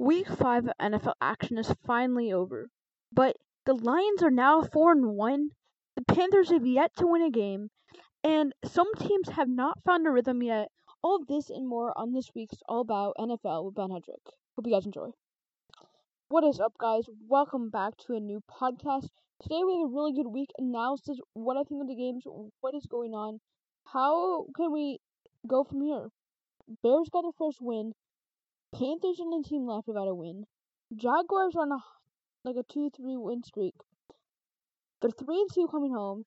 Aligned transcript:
Week 0.00 0.26
5 0.26 0.68
of 0.68 0.72
NFL 0.80 1.12
action 1.20 1.58
is 1.58 1.74
finally 1.86 2.32
over, 2.32 2.70
but 3.12 3.36
the 3.66 3.74
Lions 3.74 4.22
are 4.22 4.30
now 4.30 4.62
4 4.62 4.92
and 4.92 5.08
1. 5.08 5.50
The 5.94 6.14
Panthers 6.14 6.48
have 6.48 6.64
yet 6.64 6.96
to 6.96 7.06
win 7.06 7.20
a 7.20 7.30
game, 7.30 7.68
and 8.24 8.54
some 8.64 8.94
teams 8.94 9.28
have 9.28 9.50
not 9.50 9.82
found 9.84 10.06
a 10.06 10.10
rhythm 10.10 10.42
yet. 10.42 10.68
All 11.02 11.22
this 11.28 11.50
and 11.50 11.68
more 11.68 11.92
on 11.98 12.14
this 12.14 12.30
week's 12.34 12.62
All 12.66 12.80
About 12.80 13.14
NFL 13.18 13.66
with 13.66 13.74
Ben 13.74 13.90
Hedrick. 13.90 14.24
Hope 14.56 14.66
you 14.66 14.72
guys 14.72 14.86
enjoy. 14.86 15.10
What 16.30 16.44
is 16.44 16.60
up, 16.60 16.72
guys? 16.80 17.04
Welcome 17.28 17.68
back 17.68 17.98
to 18.06 18.14
a 18.14 18.20
new 18.20 18.42
podcast. 18.50 19.10
Today 19.42 19.60
we 19.66 19.74
have 19.74 19.90
a 19.90 19.94
really 19.94 20.14
good 20.14 20.28
week 20.28 20.48
analysis. 20.56 21.18
What 21.34 21.58
I 21.58 21.64
think 21.64 21.82
of 21.82 21.88
the 21.88 21.94
games, 21.94 22.24
what 22.62 22.74
is 22.74 22.86
going 22.86 23.12
on, 23.12 23.38
how 23.84 24.46
can 24.56 24.72
we 24.72 24.98
go 25.46 25.62
from 25.62 25.82
here? 25.82 26.08
Bears 26.82 27.10
got 27.12 27.20
their 27.20 27.32
first 27.36 27.58
win. 27.60 27.92
Panthers 28.72 29.18
and 29.18 29.32
the 29.32 29.48
team 29.48 29.66
left 29.66 29.88
without 29.88 30.08
a 30.08 30.14
win. 30.14 30.46
Jaguars 30.94 31.56
on 31.56 31.72
a 31.72 31.78
like 32.44 32.56
a 32.56 32.62
two 32.62 32.90
three 32.90 33.16
win 33.16 33.42
streak. 33.42 33.74
They're 35.00 35.10
three 35.10 35.40
and 35.40 35.50
two 35.52 35.68
coming 35.68 35.92
home. 35.92 36.24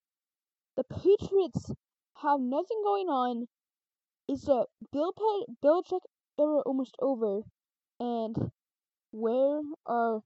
The 0.76 0.84
Patriots 0.84 1.72
have 2.16 2.40
nothing 2.40 2.82
going 2.84 3.08
on. 3.08 3.48
Is 4.28 4.44
the 4.44 4.66
Bill 4.92 5.14
Pe- 5.14 5.54
Belichick 5.64 6.02
era 6.40 6.62
almost 6.66 6.96
over? 7.00 7.42
And 8.00 8.36
where 9.12 9.62
are 9.86 10.22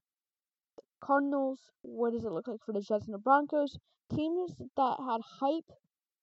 the 0.76 0.82
Cardinals? 1.00 1.60
What 1.82 2.12
does 2.12 2.24
it 2.24 2.32
look 2.32 2.48
like 2.48 2.64
for 2.64 2.72
the 2.72 2.80
Jets 2.80 3.06
and 3.06 3.14
the 3.14 3.18
Broncos? 3.18 3.78
Teams 4.14 4.54
that 4.76 4.96
had 4.98 5.20
hype 5.40 5.70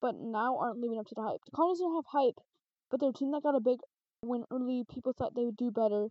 but 0.02 0.16
now 0.16 0.58
aren't 0.58 0.80
living 0.80 1.00
up 1.00 1.08
to 1.08 1.16
the 1.16 1.22
hype. 1.22 1.41
The 1.45 1.52
Cardinals 1.52 1.80
don't 1.80 1.95
have 1.95 2.05
hype, 2.08 2.39
but 2.89 3.00
they're 3.00 3.09
a 3.09 3.14
team 3.14 3.31
that 3.31 3.44
got 3.44 3.55
a 3.55 3.59
big 3.59 3.80
when 4.26 4.44
early 4.52 4.84
people 4.90 5.14
thought 5.14 5.36
they 5.36 5.46
would 5.46 5.58
do 5.58 5.72
better, 5.72 6.08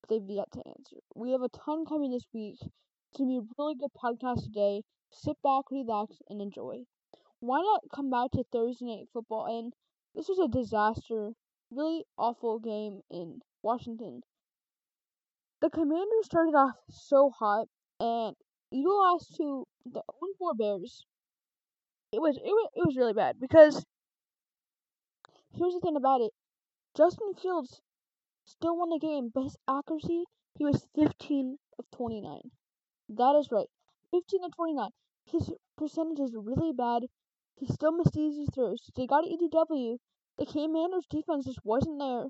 but 0.00 0.08
they've 0.08 0.28
yet 0.28 0.50
to 0.52 0.62
answer. 0.66 0.96
We 1.14 1.32
have 1.32 1.42
a 1.42 1.48
ton 1.48 1.84
coming 1.86 2.10
this 2.10 2.26
week. 2.32 2.58
It's 2.60 3.18
going 3.18 3.30
to 3.30 3.40
be 3.40 3.46
a 3.46 3.54
really 3.58 3.74
good 3.74 3.92
podcast 3.96 4.44
today. 4.44 4.82
Sit 5.10 5.36
back, 5.42 5.70
relax, 5.70 6.16
and 6.28 6.40
enjoy. 6.40 6.84
Why 7.40 7.60
not 7.60 7.82
come 7.94 8.10
back 8.10 8.32
to 8.32 8.44
Thursday 8.52 8.86
Night 8.86 9.08
Football? 9.12 9.46
And 9.46 9.72
this 10.14 10.28
was 10.28 10.38
a 10.38 10.48
disaster, 10.48 11.32
really 11.70 12.04
awful 12.18 12.58
game 12.58 13.00
in 13.10 13.40
Washington. 13.62 14.22
The 15.60 15.70
Commanders 15.70 16.24
started 16.24 16.54
off 16.54 16.74
so 16.90 17.30
hot, 17.30 17.66
and 18.00 18.34
you 18.70 18.88
lost 18.88 19.36
to 19.36 19.66
the 19.84 20.02
0-4 20.40 20.58
Bears. 20.58 21.04
It 22.12 22.20
was 22.20 22.36
it 22.36 22.42
was 22.44 22.68
it 22.74 22.86
was 22.86 22.96
really 22.96 23.12
bad 23.12 23.36
because 23.40 23.84
here's 25.56 25.74
the 25.74 25.80
thing 25.80 25.96
about 25.96 26.20
it. 26.20 26.30
Justin 26.96 27.34
Fields 27.34 27.80
still 28.44 28.76
won 28.76 28.88
the 28.90 29.00
game, 29.00 29.28
but 29.28 29.42
his 29.42 29.56
accuracy, 29.66 30.26
he 30.56 30.64
was 30.64 30.86
15 30.94 31.58
of 31.76 31.90
29. 31.90 32.52
That 33.08 33.34
is 33.34 33.50
right. 33.50 33.68
15 34.12 34.44
of 34.44 34.54
29. 34.54 34.90
His 35.24 35.50
percentage 35.76 36.20
is 36.20 36.36
really 36.36 36.72
bad. 36.72 37.06
He 37.56 37.66
still 37.66 37.90
missed 37.90 38.16
easy 38.16 38.46
throws. 38.46 38.92
They 38.94 39.08
got 39.08 39.24
an 39.24 39.36
EDW. 39.36 39.98
The 40.38 40.46
Commanders' 40.46 41.06
defense 41.10 41.46
just 41.46 41.64
wasn't 41.64 41.98
there. 41.98 42.28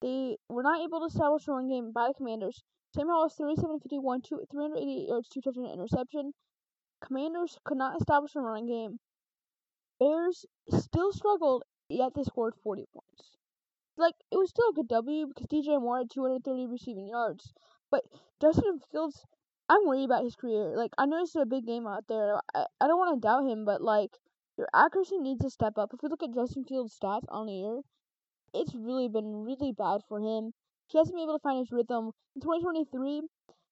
They 0.00 0.38
were 0.48 0.62
not 0.62 0.80
able 0.80 1.00
to 1.00 1.06
establish 1.06 1.46
a 1.46 1.52
run 1.52 1.68
game 1.68 1.92
by 1.92 2.08
the 2.08 2.14
Commanders. 2.14 2.64
Sam 2.94 3.08
Howell 3.08 3.24
was 3.24 3.34
37 3.34 3.80
51, 3.80 4.22
388 4.22 5.08
yards, 5.08 5.28
two 5.28 5.42
touchdown 5.42 5.66
interception. 5.66 6.32
Commanders 7.02 7.58
could 7.64 7.76
not 7.76 8.00
establish 8.00 8.34
a 8.34 8.40
running 8.40 8.66
game. 8.66 8.98
Bears 10.00 10.46
still 10.70 11.12
struggled, 11.12 11.64
yet 11.90 12.14
they 12.14 12.22
scored 12.22 12.54
40 12.62 12.86
points 12.94 13.35
like 13.96 14.14
it 14.30 14.36
was 14.36 14.50
still 14.50 14.70
a 14.70 14.72
good 14.72 14.88
W 14.88 15.26
because 15.26 15.46
DJ 15.46 15.80
Moore 15.80 15.98
had 15.98 16.10
230 16.10 16.66
receiving 16.66 17.08
yards. 17.08 17.52
But 17.90 18.04
Justin 18.40 18.80
Fields, 18.90 19.24
I'm 19.68 19.86
worried 19.86 20.04
about 20.04 20.24
his 20.24 20.36
career. 20.36 20.76
Like 20.76 20.92
I 20.98 21.06
know 21.06 21.20
this 21.20 21.30
is 21.30 21.42
a 21.42 21.46
big 21.46 21.66
game 21.66 21.86
out 21.86 22.04
there. 22.08 22.40
I, 22.54 22.66
I 22.80 22.86
don't 22.86 22.98
want 22.98 23.16
to 23.16 23.26
doubt 23.26 23.48
him, 23.48 23.64
but 23.64 23.80
like 23.80 24.18
your 24.56 24.68
accuracy 24.74 25.18
needs 25.18 25.42
to 25.42 25.50
step 25.50 25.78
up. 25.78 25.90
If 25.92 26.02
we 26.02 26.08
look 26.08 26.22
at 26.22 26.34
Justin 26.34 26.64
Fields' 26.64 26.98
stats 26.98 27.26
on 27.28 27.46
the 27.46 27.52
year, 27.52 27.80
it's 28.54 28.74
really 28.74 29.08
been 29.08 29.44
really 29.44 29.72
bad 29.72 30.00
for 30.08 30.18
him. 30.18 30.52
He 30.88 30.98
hasn't 30.98 31.16
been 31.16 31.24
able 31.24 31.38
to 31.38 31.42
find 31.42 31.58
his 31.58 31.72
rhythm. 31.72 32.12
In 32.34 32.40
2023, 32.42 33.22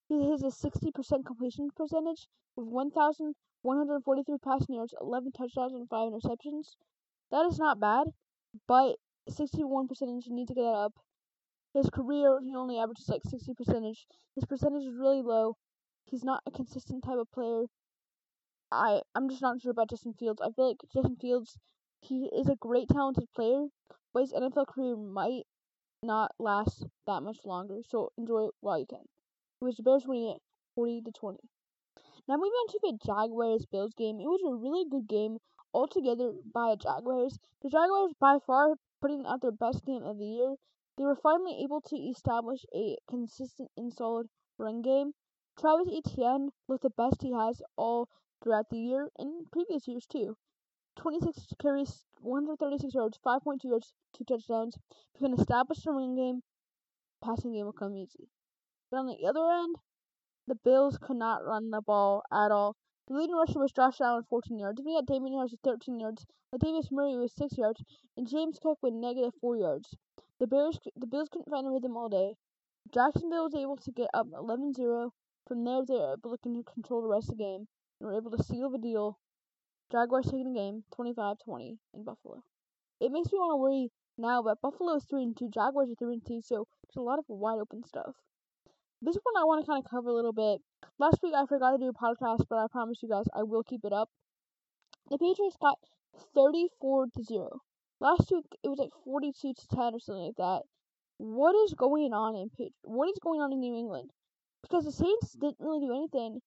he 0.08 0.30
has 0.30 0.42
a 0.42 0.46
60% 0.46 1.24
completion 1.24 1.70
percentage 1.74 2.28
with 2.56 2.66
1,143 2.66 4.38
passing 4.38 4.74
yards, 4.74 4.94
11 5.00 5.32
touchdowns, 5.32 5.74
and 5.74 5.88
5 5.88 6.12
interceptions. 6.12 6.76
That 7.30 7.46
is 7.46 7.58
not 7.58 7.80
bad, 7.80 8.08
but 8.66 8.96
61 9.28 9.88
percentage. 9.88 10.26
You 10.26 10.34
need 10.34 10.48
to 10.48 10.54
get 10.54 10.62
that 10.62 10.68
up. 10.68 10.92
His 11.74 11.90
career, 11.90 12.38
he 12.40 12.54
only 12.54 12.78
averages 12.78 13.08
like 13.08 13.22
60 13.24 13.54
percentage. 13.54 14.06
His 14.34 14.44
percentage 14.44 14.84
is 14.84 14.96
really 14.98 15.22
low. 15.22 15.56
He's 16.04 16.24
not 16.24 16.42
a 16.46 16.50
consistent 16.50 17.02
type 17.04 17.18
of 17.18 17.32
player. 17.32 17.64
I 18.70 19.00
I'm 19.14 19.28
just 19.28 19.42
not 19.42 19.60
sure 19.60 19.70
about 19.70 19.90
Justin 19.90 20.14
Fields. 20.14 20.40
I 20.40 20.50
feel 20.50 20.68
like 20.68 20.80
Justin 20.92 21.16
Fields, 21.16 21.58
he 22.00 22.30
is 22.36 22.48
a 22.48 22.56
great 22.56 22.88
talented 22.88 23.28
player, 23.34 23.66
but 24.12 24.20
his 24.20 24.32
NFL 24.32 24.68
career 24.68 24.96
might 24.96 25.46
not 26.02 26.32
last 26.38 26.84
that 27.06 27.22
much 27.22 27.44
longer. 27.44 27.80
So 27.88 28.12
enjoy 28.18 28.46
it 28.46 28.54
while 28.60 28.78
you 28.78 28.86
can. 28.86 29.08
It 29.60 29.64
was 29.64 29.76
the 29.76 29.82
Bears 29.82 30.06
winning 30.06 30.30
it 30.30 30.42
40 30.74 31.02
to 31.02 31.12
20. 31.12 31.38
Now 32.28 32.36
moving 32.36 32.52
on 32.52 32.68
to 32.68 32.78
the 32.82 32.98
Jaguars 33.04 33.66
Bills 33.66 33.94
game. 33.94 34.20
It 34.20 34.28
was 34.28 34.42
a 34.44 34.54
really 34.54 34.84
good 34.88 35.08
game 35.08 35.38
altogether 35.72 36.32
by 36.52 36.70
the 36.70 36.76
Jaguars. 36.76 37.38
The 37.62 37.70
Jaguars 37.70 38.12
by 38.18 38.38
far 38.46 38.74
putting 39.04 39.26
out 39.26 39.42
their 39.42 39.52
best 39.52 39.84
game 39.84 40.02
of 40.02 40.16
the 40.16 40.24
year, 40.24 40.54
they 40.96 41.04
were 41.04 41.14
finally 41.14 41.60
able 41.62 41.82
to 41.82 41.94
establish 41.94 42.64
a 42.74 42.96
consistent 43.06 43.70
and 43.76 43.92
solid 43.92 44.26
run 44.56 44.80
game. 44.80 45.12
Travis 45.60 45.88
Etienne 45.92 46.48
looked 46.68 46.84
the 46.84 46.88
best 46.88 47.20
he 47.20 47.30
has 47.32 47.60
all 47.76 48.08
throughout 48.42 48.70
the 48.70 48.78
year 48.78 49.10
and 49.18 49.50
previous 49.52 49.86
years 49.86 50.06
too. 50.06 50.38
26 50.96 51.48
carries, 51.60 52.06
136 52.22 52.94
yards, 52.94 53.18
5.2 53.26 53.58
yards, 53.64 53.92
two 54.16 54.24
touchdowns. 54.24 54.78
If 55.14 55.20
you 55.20 55.28
can 55.28 55.38
establish 55.38 55.82
the 55.82 55.90
run 55.92 56.14
game, 56.14 56.40
passing 57.22 57.52
game 57.52 57.66
will 57.66 57.74
come 57.74 57.94
easy. 57.94 58.30
But 58.90 59.00
on 59.00 59.06
the 59.06 59.28
other 59.28 59.52
end, 59.52 59.76
the 60.46 60.54
Bills 60.54 60.96
could 60.96 61.18
not 61.18 61.44
run 61.44 61.68
the 61.68 61.82
ball 61.82 62.22
at 62.32 62.50
all. 62.50 62.74
The 63.06 63.14
leading 63.14 63.36
rusher 63.36 63.58
was 63.58 63.72
Josh 63.72 64.00
Allen, 64.00 64.24
14 64.30 64.58
yards. 64.58 64.76
Then 64.78 64.86
we 64.86 64.94
had 64.94 65.06
Damien 65.06 65.34
Harris 65.34 65.52
with 65.52 65.60
13 65.60 66.00
yards. 66.00 66.24
Latavius 66.54 66.90
Murray 66.90 67.16
with 67.16 67.32
6 67.32 67.58
yards. 67.58 67.84
And 68.16 68.28
James 68.28 68.58
Cook 68.58 68.78
with 68.82 68.94
negative 68.94 69.32
4 69.40 69.56
yards. 69.58 69.94
The 70.40 70.46
Bears, 70.46 70.78
the 70.96 71.06
Bills 71.06 71.28
couldn't 71.30 71.50
find 71.50 71.66
a 71.66 71.70
rhythm 71.70 71.96
all 71.96 72.08
day. 72.08 72.34
Jacksonville 72.92 73.44
was 73.44 73.54
able 73.54 73.76
to 73.76 73.90
get 73.92 74.08
up 74.14 74.26
11-0. 74.28 75.10
From 75.46 75.64
there, 75.64 75.82
they 75.86 75.94
were 75.94 76.14
able 76.14 76.36
to 76.38 76.64
control 76.72 77.02
the 77.02 77.08
rest 77.08 77.30
of 77.30 77.36
the 77.36 77.44
game 77.44 77.68
and 78.00 78.08
were 78.08 78.16
able 78.16 78.30
to 78.30 78.42
seal 78.42 78.70
the 78.70 78.78
deal. 78.78 79.18
Jaguars 79.92 80.24
taking 80.24 80.52
the 80.52 80.58
game 80.58 80.84
25-20 80.98 81.76
in 81.92 82.04
Buffalo. 82.04 82.42
It 83.00 83.12
makes 83.12 83.30
me 83.30 83.38
want 83.38 83.52
to 83.52 83.56
worry 83.56 83.90
now, 84.16 84.42
but 84.42 84.62
Buffalo 84.62 84.96
is 84.96 85.04
3 85.04 85.22
and 85.22 85.36
2, 85.36 85.50
Jaguars 85.52 85.90
are 85.90 85.94
3 85.98 86.14
and 86.14 86.26
2, 86.26 86.40
so 86.42 86.66
there's 86.86 86.96
a 86.96 87.02
lot 87.02 87.18
of 87.18 87.26
wide 87.28 87.58
open 87.60 87.84
stuff. 87.84 88.14
This 89.02 89.18
one 89.22 89.36
I 89.36 89.44
want 89.44 89.62
to 89.62 89.70
kind 89.70 89.84
of 89.84 89.90
cover 89.90 90.08
a 90.08 90.14
little 90.14 90.32
bit. 90.32 90.62
Last 90.96 91.22
week 91.24 91.34
I 91.34 91.44
forgot 91.46 91.72
to 91.72 91.78
do 91.78 91.88
a 91.88 91.92
podcast, 91.92 92.46
but 92.48 92.56
I 92.56 92.68
promise 92.70 93.02
you 93.02 93.08
guys 93.08 93.26
I 93.34 93.42
will 93.42 93.64
keep 93.64 93.84
it 93.84 93.92
up. 93.92 94.10
The 95.10 95.18
Patriots 95.18 95.56
got 95.60 95.78
34 96.34 97.08
to 97.16 97.22
0. 97.24 97.60
Last 97.98 98.30
week 98.30 98.46
it 98.62 98.68
was 98.68 98.78
like 98.78 98.92
42 99.04 99.54
to 99.54 99.66
10 99.68 99.78
or 99.94 99.98
something 99.98 100.26
like 100.26 100.36
that. 100.36 100.62
What 101.18 101.56
is 101.56 101.74
going 101.74 102.12
on 102.12 102.36
in 102.36 102.48
Patri- 102.50 102.74
What 102.82 103.08
is 103.10 103.18
going 103.20 103.40
on 103.40 103.52
in 103.52 103.58
New 103.58 103.74
England? 103.74 104.10
Because 104.62 104.84
the 104.84 104.92
Saints 104.92 105.32
didn't 105.32 105.58
really 105.58 105.84
do 105.84 105.92
anything. 105.92 106.40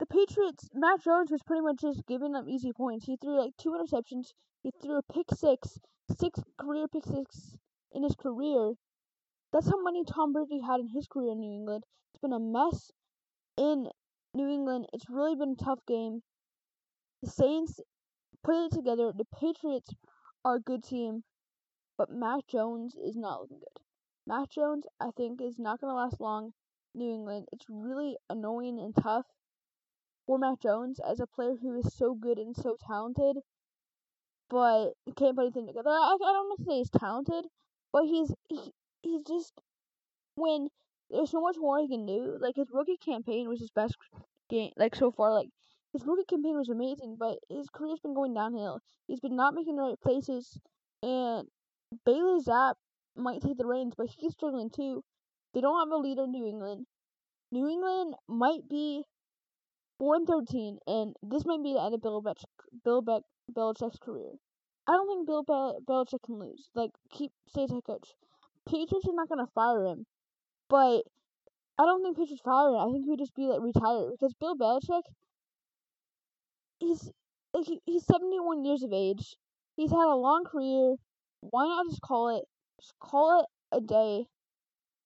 The 0.00 0.06
Patriots, 0.06 0.68
Mac 0.74 1.00
Jones 1.02 1.30
was 1.30 1.42
pretty 1.42 1.62
much 1.62 1.80
just 1.80 2.06
giving 2.06 2.32
them 2.32 2.50
easy 2.50 2.74
points. 2.74 3.06
He 3.06 3.16
threw 3.16 3.38
like 3.38 3.56
two 3.56 3.70
interceptions. 3.70 4.34
He 4.62 4.70
threw 4.70 4.98
a 4.98 5.02
pick 5.02 5.30
six, 5.32 5.78
six 6.14 6.40
career 6.58 6.88
pick 6.88 7.04
six 7.04 7.56
in 7.92 8.02
his 8.02 8.14
career. 8.16 8.74
That's 9.50 9.70
how 9.70 9.82
many 9.82 10.04
Tom 10.04 10.34
Brady 10.34 10.60
had 10.60 10.80
in 10.80 10.88
his 10.88 11.06
career 11.06 11.32
in 11.32 11.40
New 11.40 11.52
England. 11.52 11.84
It's 12.12 12.20
been 12.20 12.34
a 12.34 12.38
mess 12.38 12.92
in 13.56 13.88
New 14.34 14.48
England. 14.48 14.86
It's 14.92 15.08
really 15.08 15.34
been 15.34 15.56
a 15.58 15.64
tough 15.64 15.80
game. 15.86 16.22
The 17.22 17.30
Saints 17.30 17.80
put 18.44 18.66
it 18.66 18.72
together. 18.72 19.12
The 19.16 19.24
Patriots 19.40 19.90
are 20.44 20.56
a 20.56 20.60
good 20.60 20.84
team, 20.84 21.24
but 21.96 22.10
Mac 22.10 22.46
Jones 22.48 22.94
is 22.94 23.16
not 23.16 23.40
looking 23.40 23.58
good. 23.58 23.82
Mac 24.26 24.50
Jones, 24.50 24.84
I 25.00 25.10
think, 25.16 25.40
is 25.40 25.58
not 25.58 25.80
going 25.80 25.92
to 25.92 25.96
last 25.96 26.20
long. 26.20 26.52
New 26.96 27.12
England. 27.12 27.46
It's 27.52 27.66
really 27.68 28.16
annoying 28.30 28.78
and 28.78 28.94
tough 28.96 29.26
for 30.26 30.38
Mac 30.38 30.60
Jones 30.60 30.98
as 31.08 31.20
a 31.20 31.26
player 31.26 31.54
who 31.60 31.78
is 31.78 31.94
so 31.94 32.14
good 32.14 32.38
and 32.38 32.56
so 32.56 32.76
talented, 32.86 33.36
but 34.50 34.92
can't 35.16 35.36
put 35.36 35.42
anything 35.42 35.66
together. 35.66 35.90
I, 35.90 36.16
I 36.20 36.32
don't 36.32 36.48
want 36.48 36.58
to 36.58 36.64
say 36.64 36.78
he's 36.78 36.90
talented, 36.90 37.44
but 37.92 38.04
he's 38.04 38.32
he, 38.48 38.72
he's 39.02 39.22
just 39.22 39.52
when 40.34 40.68
there's 41.10 41.30
so 41.30 41.40
much 41.40 41.56
more 41.58 41.78
he 41.78 41.88
can 41.88 42.06
do. 42.06 42.36
Like 42.40 42.56
his 42.56 42.68
rookie 42.72 42.98
campaign 43.04 43.48
was 43.48 43.60
his 43.60 43.70
best 43.70 43.96
game, 44.50 44.70
like 44.76 44.94
so 44.94 45.10
far. 45.10 45.32
Like 45.32 45.48
his 45.92 46.04
rookie 46.06 46.24
campaign 46.28 46.56
was 46.56 46.68
amazing, 46.68 47.16
but 47.18 47.38
his 47.48 47.68
career's 47.70 48.00
been 48.00 48.14
going 48.14 48.34
downhill. 48.34 48.80
He's 49.06 49.20
been 49.20 49.36
not 49.36 49.54
making 49.54 49.76
the 49.76 49.82
right 49.82 50.00
places, 50.00 50.58
and 51.02 51.48
Bailey 52.04 52.40
Zappe 52.42 52.74
might 53.16 53.40
take 53.40 53.56
the 53.56 53.66
reins, 53.66 53.94
but 53.96 54.08
he's 54.18 54.32
struggling 54.32 54.70
too. 54.70 55.04
They 55.54 55.60
don't 55.60 55.78
have 55.78 55.92
a 55.92 55.96
leader 55.96 56.24
in 56.24 56.32
New 56.32 56.46
England. 56.46 56.86
New 57.52 57.68
England 57.68 58.14
might 58.28 58.68
be 58.68 59.04
four 59.98 60.16
and 60.16 60.26
thirteen, 60.26 60.78
and 60.86 61.14
this 61.22 61.46
might 61.46 61.62
be 61.62 61.72
the 61.72 61.82
end 61.82 61.94
of 61.94 62.02
Bill 62.02 62.22
Bill 62.84 63.02
Be- 63.02 63.52
Belichick's 63.52 63.98
career. 63.98 64.32
I 64.86 64.92
don't 64.92 65.08
think 65.08 65.26
Bill 65.26 65.42
Be- 65.44 65.84
Belichick 65.88 66.22
can 66.24 66.38
lose. 66.38 66.68
Like, 66.74 66.90
keep 67.10 67.32
stay 67.48 67.64
as 67.64 67.70
head 67.70 67.84
coach. 67.84 68.14
Patriots 68.68 69.06
are 69.08 69.14
not 69.14 69.28
gonna 69.28 69.46
fire 69.54 69.86
him, 69.86 70.06
but 70.68 71.02
I 71.78 71.84
don't 71.84 72.02
think 72.02 72.16
fire 72.42 72.68
him. 72.70 72.76
I 72.76 72.90
think 72.90 73.04
he 73.04 73.10
would 73.10 73.18
just 73.18 73.34
be 73.34 73.46
like 73.48 73.60
retired 73.60 74.10
because 74.12 74.34
Bill 74.34 74.56
Belichick, 74.56 75.02
he's 76.78 77.10
like 77.52 77.66
he, 77.66 77.80
he's 77.84 78.06
seventy 78.06 78.40
one 78.40 78.64
years 78.64 78.82
of 78.82 78.92
age. 78.92 79.36
He's 79.76 79.90
had 79.90 80.08
a 80.08 80.14
long 80.14 80.44
career. 80.44 80.96
Why 81.40 81.66
not 81.66 81.86
just 81.90 82.00
call 82.00 82.36
it? 82.36 82.44
Just 82.80 82.94
call 82.98 83.40
it 83.40 83.76
a 83.76 83.80
day. 83.80 84.26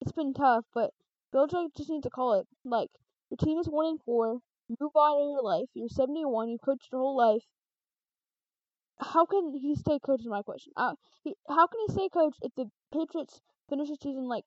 It's 0.01 0.13
been 0.13 0.33
tough, 0.33 0.65
but 0.73 0.93
Belichick 1.35 1.75
just 1.77 1.91
needs 1.91 2.05
to 2.05 2.11
call 2.11 2.35
it. 2.35 2.47
Like 2.65 2.91
your 3.31 3.39
team 3.39 3.59
is 3.59 3.67
one 3.67 3.87
and 3.87 4.01
four. 4.03 4.39
Move 4.69 4.95
on 4.95 5.23
in 5.23 5.31
your 5.31 5.43
life. 5.43 5.69
You're 5.75 5.89
seventy 5.89 6.25
one. 6.25 6.49
You 6.49 6.59
coached 6.59 6.89
your 6.93 7.01
whole 7.01 7.17
life. 7.17 7.43
How 9.01 9.27
can 9.27 9.53
he 9.55 9.75
stay 9.75 9.99
coach? 9.99 10.21
Is 10.21 10.29
my 10.29 10.43
question. 10.43 10.73
Uh, 10.77 10.95
he, 11.25 11.35
how 11.49 11.67
can 11.67 11.81
he 11.87 11.93
stay 11.93 12.09
coach 12.09 12.37
if 12.43 12.55
the 12.55 12.71
Patriots 12.93 13.41
finish 13.69 13.89
the 13.89 13.97
season 14.01 14.29
like 14.29 14.45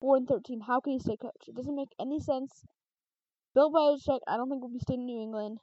four 0.00 0.16
and 0.16 0.28
thirteen? 0.28 0.60
How 0.60 0.80
can 0.80 0.94
he 0.94 0.98
stay 0.98 1.16
coach? 1.16 1.48
It 1.48 1.54
doesn't 1.54 1.74
make 1.74 1.94
any 2.00 2.20
sense. 2.20 2.64
Bill 3.54 3.72
Belichick, 3.72 4.20
I 4.26 4.36
don't 4.36 4.50
think 4.50 4.62
will 4.62 4.68
be 4.68 4.78
staying 4.80 5.00
in 5.00 5.06
New 5.06 5.22
England. 5.22 5.58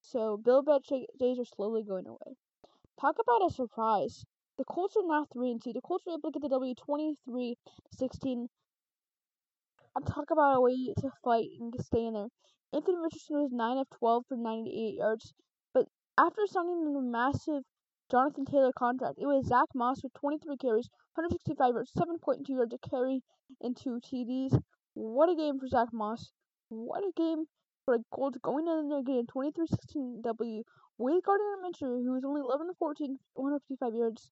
So 0.00 0.36
Bill 0.36 0.62
Belichick 0.62 1.06
days 1.18 1.38
are 1.38 1.44
slowly 1.44 1.84
going 1.84 2.06
away. 2.06 2.36
Talk 3.00 3.16
about 3.20 3.46
a 3.46 3.52
surprise. 3.52 4.24
The 4.58 4.64
Colts 4.64 4.96
are 4.96 5.06
now 5.06 5.26
three 5.32 5.50
and 5.50 5.62
two. 5.62 5.72
The 5.72 5.80
Colts 5.80 6.04
were 6.06 6.14
able 6.14 6.32
to 6.32 6.40
get 6.40 6.42
the 6.42 6.48
W 6.48 6.74
23-16. 6.74 8.48
And 9.94 10.06
talk 10.06 10.30
about 10.30 10.56
a 10.56 10.60
way 10.60 10.92
to 10.98 11.10
fight 11.22 11.48
and 11.60 11.74
stay 11.80 12.06
in 12.06 12.14
there. 12.14 12.28
Anthony 12.72 12.98
Richardson 12.98 13.40
was 13.40 13.52
nine 13.52 13.78
of 13.78 13.88
twelve 13.90 14.24
for 14.26 14.36
ninety-eight 14.36 14.96
yards, 14.98 15.32
but 15.72 15.86
after 16.18 16.46
signing 16.46 16.94
a 16.96 17.00
massive 17.00 17.62
Jonathan 18.10 18.44
Taylor 18.44 18.72
contract, 18.72 19.18
it 19.18 19.26
was 19.26 19.46
Zach 19.46 19.68
Moss 19.74 20.02
with 20.02 20.12
23 20.14 20.56
carries, 20.58 20.88
165 21.14 21.74
yards, 21.74 21.92
7.2 21.92 22.48
yards 22.48 22.72
a 22.72 22.78
carry, 22.88 23.22
and 23.60 23.76
two 23.76 24.00
TDs. 24.00 24.62
What 24.94 25.28
a 25.28 25.34
game 25.34 25.58
for 25.58 25.66
Zach 25.66 25.92
Moss! 25.92 26.30
What 26.68 27.02
a 27.02 27.10
game 27.16 27.46
for 27.84 27.98
the 27.98 28.04
Colts 28.10 28.38
going 28.42 28.68
in 28.68 28.88
there 28.88 29.02
getting 29.02 29.26
23-16 29.26 30.22
W 30.22 30.62
with 30.98 31.24
Gardner 31.24 31.56
Minshew, 31.64 32.02
who 32.04 32.12
was 32.12 32.24
only 32.24 32.42
11 32.42 32.68
to 32.68 32.74
14, 32.78 33.18
155 33.34 33.94
yards. 33.94 34.30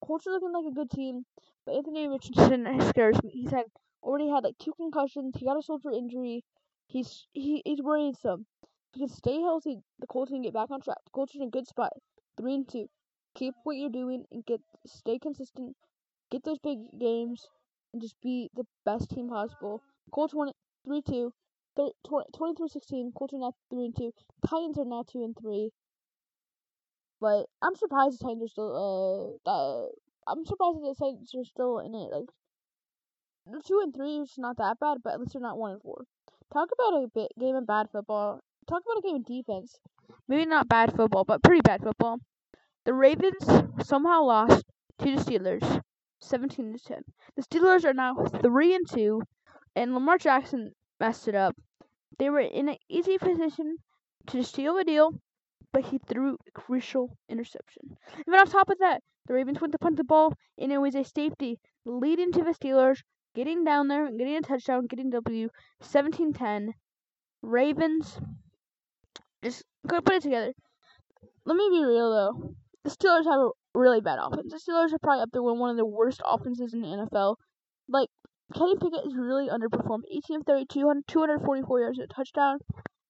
Colts 0.00 0.26
are 0.26 0.30
looking 0.30 0.52
like 0.52 0.66
a 0.66 0.74
good 0.74 0.90
team, 0.90 1.24
but 1.64 1.74
Anthony 1.74 2.08
Richardson 2.08 2.66
scares 2.88 3.22
me. 3.22 3.30
He's 3.30 3.50
had 3.50 3.66
already 4.02 4.28
had 4.28 4.44
like 4.44 4.58
two 4.58 4.74
concussions. 4.76 5.34
He 5.36 5.46
got 5.46 5.58
a 5.58 5.62
shoulder 5.62 5.90
injury. 5.90 6.44
He's 6.86 7.26
he, 7.32 7.62
he's 7.64 7.82
worried 7.82 8.16
some. 8.16 8.46
If 8.62 8.68
he 8.94 9.00
can 9.00 9.08
stay 9.08 9.40
healthy, 9.40 9.78
the 10.00 10.06
Colts 10.06 10.30
can 10.30 10.42
get 10.42 10.54
back 10.54 10.70
on 10.70 10.80
track. 10.80 10.98
The 11.04 11.10
Colts 11.10 11.34
are 11.34 11.42
in 11.42 11.48
a 11.48 11.50
good 11.50 11.66
spot, 11.66 11.92
three 12.42 12.54
and 12.56 12.68
two. 12.68 12.88
Keep 13.36 13.54
what 13.62 13.76
you're 13.76 13.88
doing 13.88 14.24
and 14.32 14.44
get 14.44 14.60
stay 14.84 15.18
consistent. 15.18 15.76
Get 16.30 16.42
those 16.44 16.58
big 16.58 16.78
games 16.98 17.46
and 17.92 18.02
just 18.02 18.16
be 18.20 18.50
the 18.54 18.64
best 18.84 19.10
team 19.10 19.28
possible. 19.28 19.82
Colts 20.10 20.34
won 20.34 20.48
it 20.48 20.56
three 20.84 21.02
two. 21.02 21.32
23-16, 21.78 23.14
Colts 23.14 23.32
are 23.32 23.38
now 23.38 23.54
three 23.70 23.86
and 23.86 23.96
two. 23.96 24.12
Titans 24.46 24.76
are 24.76 24.84
now 24.84 25.04
two 25.10 25.24
and 25.24 25.34
three. 25.40 25.70
But 27.18 27.46
I'm 27.62 27.76
surprised 27.76 28.18
the 28.18 28.24
Titans 28.24 28.42
are 28.42 28.48
still 28.48 29.40
uh, 29.46 29.50
uh 29.50 29.86
I'm 30.26 30.44
surprised 30.44 30.78
that 30.78 30.94
the 30.98 31.04
Titans 31.04 31.34
are 31.34 31.44
still 31.44 31.78
in 31.78 31.94
it. 31.94 32.10
Like 32.12 32.28
they're 33.46 33.60
two 33.64 33.80
and 33.82 33.94
three, 33.94 34.18
which 34.18 34.32
is 34.32 34.38
not 34.38 34.58
that 34.58 34.80
bad, 34.80 34.98
but 35.02 35.14
at 35.14 35.20
least 35.20 35.32
they're 35.32 35.40
not 35.40 35.58
one 35.58 35.72
and 35.72 35.82
four. 35.82 36.02
Talk 36.52 36.68
about 36.74 37.04
a 37.04 37.06
bit 37.14 37.32
game 37.38 37.54
of 37.54 37.66
bad 37.66 37.86
football. 37.92 38.40
Talk 38.68 38.82
about 38.84 38.98
a 38.98 39.06
game 39.06 39.16
of 39.16 39.24
defense. 39.24 39.78
Maybe 40.28 40.44
not 40.44 40.68
bad 40.68 40.94
football, 40.94 41.24
but 41.24 41.42
pretty 41.42 41.62
bad 41.62 41.80
football. 41.82 42.18
The 42.84 42.94
Ravens 42.94 43.46
somehow 43.84 44.24
lost 44.24 44.64
to 44.98 45.04
the 45.04 45.22
Steelers, 45.22 45.80
seventeen 46.20 46.72
to 46.72 46.78
ten. 46.80 47.02
The 47.36 47.42
Steelers 47.42 47.84
are 47.84 47.94
now 47.94 48.24
three 48.42 48.74
and 48.74 48.88
two, 48.90 49.22
and 49.76 49.94
Lamar 49.94 50.18
Jackson 50.18 50.72
messed 50.98 51.28
it 51.28 51.36
up. 51.36 51.54
They 52.18 52.28
were 52.28 52.40
in 52.40 52.68
an 52.68 52.76
easy 52.88 53.18
position 53.18 53.76
to 54.26 54.42
steal 54.42 54.74
the 54.74 54.82
deal, 54.82 55.12
but 55.72 55.86
he 55.86 55.98
threw 55.98 56.34
a 56.34 56.50
crucial 56.50 57.16
interception. 57.28 57.96
Even 58.26 58.40
on 58.40 58.46
top 58.46 58.68
of 58.68 58.78
that, 58.80 59.00
the 59.26 59.34
Ravens 59.34 59.60
went 59.60 59.72
to 59.72 59.78
punt 59.78 59.96
the 59.96 60.02
ball, 60.02 60.34
and 60.58 60.72
it 60.72 60.78
was 60.78 60.96
a 60.96 61.04
safety 61.04 61.60
leading 61.84 62.32
to 62.32 62.42
the 62.42 62.50
Steelers 62.50 63.02
getting 63.34 63.62
down 63.62 63.86
there, 63.86 64.10
getting 64.10 64.36
a 64.36 64.42
touchdown, 64.42 64.86
getting 64.86 65.10
W, 65.10 65.48
17-10. 65.82 66.72
Ravens 67.42 68.18
just 69.42 69.62
couldn't 69.88 70.04
put 70.04 70.16
it 70.16 70.22
together. 70.22 70.52
Let 71.44 71.56
me 71.56 71.68
be 71.70 71.84
real 71.84 72.10
though. 72.10 72.56
The 72.84 72.90
Steelers 72.90 73.24
have 73.24 73.40
a 73.40 73.50
really 73.74 74.00
bad 74.00 74.18
offense. 74.20 74.52
The 74.52 74.58
Steelers 74.58 74.92
are 74.92 74.98
probably 74.98 75.22
up 75.22 75.30
there 75.32 75.42
with 75.42 75.58
one 75.58 75.70
of 75.70 75.76
the 75.76 75.86
worst 75.86 76.20
offenses 76.26 76.74
in 76.74 76.82
the 76.82 76.88
NFL. 76.88 77.36
Like 77.88 78.08
Kenny 78.54 78.76
Pickett 78.76 79.06
is 79.06 79.14
really 79.16 79.48
underperformed. 79.48 80.02
18 80.10 80.40
of 80.40 80.46
32, 80.46 81.02
244 81.06 81.80
yards 81.80 81.98
and 81.98 82.10
a 82.10 82.14
touchdown. 82.14 82.58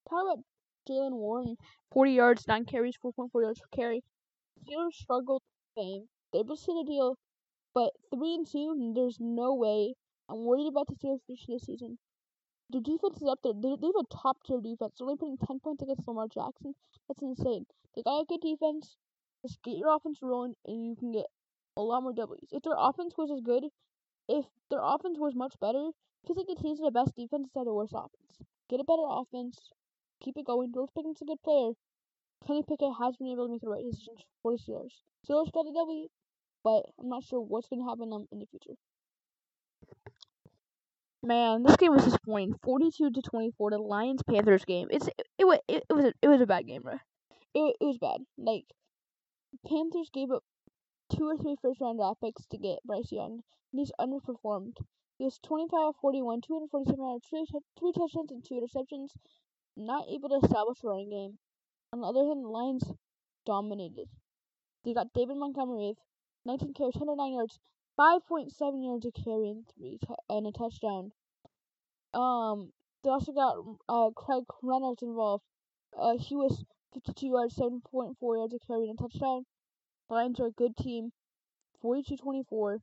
Talk 0.09 0.23
about 0.23 0.45
Jaylen 0.89 1.13
Warren, 1.13 1.57
40 1.93 2.13
yards, 2.13 2.47
9 2.47 2.65
carries, 2.67 2.97
4.4 3.03 3.29
yards 3.43 3.61
per 3.61 3.77
carry. 3.77 4.03
Steelers 4.63 4.95
struggled 4.95 5.43
fame. 5.75 6.09
They 6.33 6.43
to 6.43 6.47
the 6.47 6.85
deal, 6.87 7.17
but 7.75 7.93
3 8.15 8.35
and 8.35 8.47
2, 8.47 8.93
there's 8.95 9.19
no 9.21 9.55
way. 9.55 9.95
I'm 10.29 10.45
worried 10.45 10.69
about 10.69 10.87
the 10.89 10.95
Steelers 10.95 11.21
this 11.27 11.65
season. 11.65 11.99
Their 12.71 12.81
defense 12.81 13.21
is 13.21 13.29
up 13.29 13.41
there. 13.43 13.53
They, 13.55 13.77
they 13.81 13.89
have 13.89 14.05
a 14.05 14.17
top 14.17 14.39
tier 14.47 14.61
defense. 14.61 14.95
They're 14.99 15.07
only 15.07 15.19
putting 15.19 15.39
10 15.39 15.61
points 15.61 15.83
against 15.83 16.07
Lamar 16.07 16.29
Jackson. 16.29 16.75
That's 17.09 17.23
insane. 17.23 17.67
They 17.95 18.03
got 18.03 18.21
a 18.21 18.25
good 18.25 18.41
defense. 18.41 18.97
Just 19.43 19.63
get 19.63 19.77
your 19.77 19.95
offense 19.95 20.19
rolling, 20.23 20.55
and 20.67 20.87
you 20.87 20.97
can 20.97 21.13
get 21.13 21.27
a 21.77 21.83
lot 21.83 22.03
more 22.03 22.13
W's. 22.13 22.49
If 22.53 22.63
their 22.63 22.77
offense 22.77 23.15
was 23.17 23.31
as 23.31 23.41
good 23.41 23.65
if 24.29 24.47
their 24.71 24.81
offense 24.83 25.19
was 25.19 25.35
much 25.35 25.55
better, 25.61 25.91
feels 26.27 26.39
like 26.39 26.47
the 26.47 26.63
teams 26.63 26.81
with 26.81 26.93
the 26.93 27.01
best 27.01 27.17
defense 27.17 27.51
have 27.55 27.65
the 27.65 27.75
worst 27.75 27.93
offense. 27.95 28.49
Get 28.71 28.81
a 28.81 28.85
better 28.85 29.05
offense, 29.05 29.59
keep 30.23 30.37
it 30.37 30.47
going. 30.47 30.73
George 30.73 30.91
Pickens 30.95 31.21
a 31.21 31.25
good 31.25 31.43
player. 31.43 31.73
Kenny 32.47 32.63
Pickett 32.63 32.95
has 32.99 33.17
been 33.17 33.29
able 33.29 33.47
to 33.47 33.53
make 33.53 33.61
the 33.61 33.69
right 33.69 33.85
decisions 33.85 34.21
for 34.43 34.53
the 34.53 34.59
Steelers. 34.59 35.03
Steelers 35.29 35.53
got 35.53 35.65
the 35.65 35.73
W, 35.73 36.09
but 36.65 36.85
I'm 36.99 37.09
not 37.09 37.25
sure 37.25 37.41
what's 37.41 37.69
going 37.69 37.81
to 37.83 37.89
happen 37.89 38.11
them 38.11 38.27
in 38.33 38.39
the 38.39 38.47
future. 38.47 38.77
Man, 41.25 41.63
this 41.63 41.77
game 41.77 41.93
was 41.93 42.05
disappointing. 42.05 42.59
42 42.65 43.11
to 43.11 43.23
24, 43.23 43.71
the 43.71 43.79
Lions 43.79 44.23
Panthers 44.29 44.65
game. 44.65 44.89
It's 44.91 45.07
it, 45.07 45.29
it, 45.39 45.45
was 45.45 45.59
it, 45.69 45.85
it 45.89 45.93
was 45.93 46.05
a, 46.07 46.13
it 46.21 46.29
was 46.29 46.41
a 46.41 46.47
bad 46.47 46.67
game, 46.67 46.83
bro. 46.83 46.95
It 47.55 47.77
it 47.81 47.85
was 47.85 47.99
bad. 47.99 48.19
Like 48.37 48.65
Panthers 49.67 50.11
gave 50.11 50.31
up 50.31 50.45
two 51.11 51.29
or 51.29 51.37
three 51.37 51.57
first 51.61 51.81
round 51.81 51.99
draft 51.99 52.21
picks 52.21 52.47
to 52.47 52.59
get 52.59 52.83
Bryce 52.85 53.13
Young, 53.13 53.43
and 53.73 53.79
he's 53.79 53.93
underperformed. 54.01 54.77
He 55.19 55.25
was 55.25 55.39
25 55.43 55.89
of 55.89 55.97
41, 56.01 56.41
247 56.41 56.99
yards, 56.99 57.27
three, 57.29 57.47
three 57.79 57.93
touchdowns, 57.93 58.31
and 58.31 58.45
two 58.45 58.55
interceptions. 58.55 59.11
Not 59.77 60.09
able 60.09 60.31
to 60.31 60.41
establish 60.43 60.83
a 60.83 60.89
running 60.89 61.11
game. 61.11 61.39
On 61.93 62.01
the 62.01 62.07
other 62.07 62.27
hand, 62.27 62.45
the 62.45 62.49
Lions 62.49 62.93
dominated. 63.45 64.09
They 64.85 64.95
got 64.95 65.13
David 65.13 65.37
Montgomery, 65.37 65.89
with 65.89 65.99
19 66.45 66.75
carries, 66.75 66.97
109 66.97 67.35
yards, 67.35 67.61
5.7 67.99 68.85
yards 68.85 69.07
a 69.07 69.13
carry, 69.13 69.51
and 69.51 69.69
three 69.69 69.99
t- 69.99 70.15
and 70.29 70.47
a 70.47 70.53
touchdown. 70.53 71.13
Um, 72.15 72.73
they 73.05 73.11
also 73.11 73.33
got 73.33 73.57
uh 73.89 74.11
Craig 74.11 74.45
Reynolds 74.63 75.03
involved. 75.03 75.45
Uh, 75.97 76.17
he 76.19 76.37
was 76.37 76.65
52 76.95 77.27
yards, 77.27 77.57
7.4 77.57 78.15
yards 78.37 78.55
a 78.55 78.59
carry, 78.67 78.89
and 78.89 78.99
a 78.99 79.03
touchdown. 79.03 79.45
Lions 80.09 80.41
are 80.41 80.47
a 80.47 80.53
good 80.53 80.77
team. 80.77 81.13
42-24. 81.83 82.79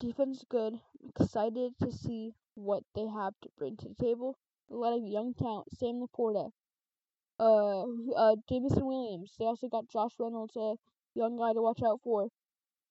Defense 0.00 0.38
is 0.38 0.44
good. 0.48 0.80
excited 1.18 1.72
to 1.80 1.92
see 1.92 2.32
what 2.54 2.82
they 2.94 3.06
have 3.06 3.34
to 3.42 3.48
bring 3.58 3.76
to 3.76 3.88
the 3.88 3.94
table. 3.94 4.36
A 4.70 4.74
lot 4.74 4.96
of 4.96 5.04
young 5.04 5.34
talent. 5.34 5.68
Sam 5.74 6.00
LaPorta. 6.00 6.50
Uh, 7.38 7.82
uh, 8.16 8.36
Jameson 8.48 8.84
Williams. 8.84 9.34
They 9.38 9.44
also 9.44 9.68
got 9.68 9.88
Josh 9.88 10.12
Reynolds, 10.18 10.56
a 10.56 10.74
young 11.14 11.36
guy 11.38 11.52
to 11.52 11.62
watch 11.62 11.80
out 11.86 12.00
for. 12.02 12.28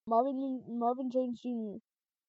Marvin 0.08 0.64
Marvin 0.68 1.12
Jones 1.12 1.40
Jr. 1.42 1.78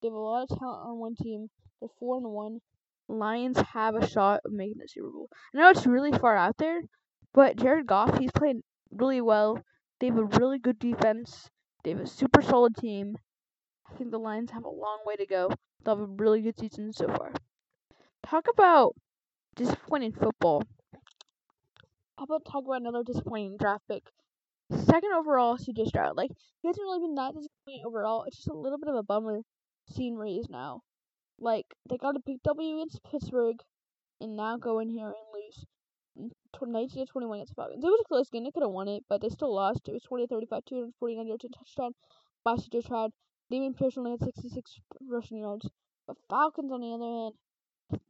They 0.02 0.08
have 0.08 0.14
a 0.14 0.18
lot 0.18 0.42
of 0.42 0.58
talent 0.58 0.86
on 0.86 0.98
one 0.98 1.14
team. 1.14 1.48
They're 1.80 1.88
four 1.98 2.18
and 2.18 2.30
one. 2.30 2.60
Lions 3.08 3.58
have 3.58 3.96
a 3.96 4.06
shot 4.06 4.40
of 4.44 4.52
making 4.52 4.78
the 4.78 4.88
Super 4.88 5.10
Bowl. 5.10 5.28
I 5.54 5.58
know 5.58 5.70
it's 5.70 5.86
really 5.86 6.12
far 6.12 6.36
out 6.36 6.58
there, 6.58 6.82
but 7.32 7.56
Jared 7.56 7.86
Goff, 7.86 8.18
he's 8.18 8.32
played 8.32 8.56
really 8.90 9.20
well. 9.20 9.62
They 9.98 10.06
have 10.06 10.18
a 10.18 10.24
really 10.24 10.58
good 10.58 10.78
defense. 10.78 11.48
They 11.84 11.90
have 11.90 12.00
a 12.00 12.06
super 12.06 12.42
solid 12.42 12.76
team. 12.76 13.16
I 13.88 13.96
think 13.96 14.10
the 14.10 14.18
Lions 14.18 14.50
have 14.50 14.64
a 14.64 14.70
long 14.70 15.00
way 15.06 15.16
to 15.16 15.26
go. 15.26 15.50
They'll 15.84 15.96
have 15.96 16.08
a 16.08 16.12
really 16.12 16.42
good 16.42 16.58
season 16.58 16.92
so 16.92 17.06
far. 17.06 17.32
Talk 18.26 18.46
about 18.48 18.94
disappointing 19.56 20.12
football. 20.12 20.62
How 22.18 22.24
about 22.24 22.44
talk 22.44 22.64
about 22.64 22.80
another 22.82 23.02
disappointing 23.02 23.56
draft 23.58 23.84
pick? 23.88 24.04
Second 24.70 25.12
overall, 25.16 25.56
CJ 25.56 25.86
Stroud. 25.86 26.16
Like, 26.16 26.30
he 26.62 26.68
hasn't 26.68 26.82
really 26.82 27.00
been 27.00 27.14
that 27.14 27.34
disappointing 27.34 27.82
overall. 27.86 28.24
It's 28.26 28.36
just 28.36 28.48
a 28.48 28.54
little 28.54 28.78
bit 28.78 28.88
of 28.88 28.94
a 28.94 29.02
bummer 29.02 29.40
seeing 29.88 30.16
where 30.16 30.26
he 30.26 30.36
is 30.36 30.48
now. 30.48 30.82
Like 31.38 31.66
they 31.88 31.96
got 31.96 32.16
a 32.16 32.20
big 32.24 32.42
W 32.44 32.76
against 32.76 33.02
Pittsburgh, 33.02 33.56
and 34.20 34.36
now 34.36 34.58
go 34.58 34.78
in 34.78 34.90
here 34.90 35.06
and 35.06 35.14
lose 35.32 35.64
19 36.60 37.06
to 37.06 37.12
21 37.12 37.38
against 37.38 37.52
the 37.52 37.62
Falcons. 37.62 37.84
It 37.84 37.86
was 37.86 38.00
a 38.04 38.08
close 38.08 38.28
game. 38.30 38.44
They 38.44 38.50
could 38.50 38.62
have 38.62 38.70
won 38.70 38.88
it, 38.88 39.04
but 39.08 39.20
they 39.20 39.28
still 39.28 39.54
lost. 39.54 39.88
It 39.88 39.92
was 39.92 40.02
20 40.02 40.26
35, 40.26 40.64
249 40.64 41.26
yards 41.26 41.44
and 41.44 41.54
touchdown 41.54 41.92
by 42.44 42.54
CJ 42.56 42.84
Stroud. 42.84 43.12
Dameon 43.52 43.76
Pierce 43.76 43.98
only 43.98 44.12
had 44.12 44.22
66 44.22 44.80
rushing 45.08 45.38
yards. 45.38 45.68
But 46.06 46.16
Falcons, 46.28 46.72
on 46.72 46.80
the 46.80 46.92
other 46.92 47.04
hand, 47.04 47.34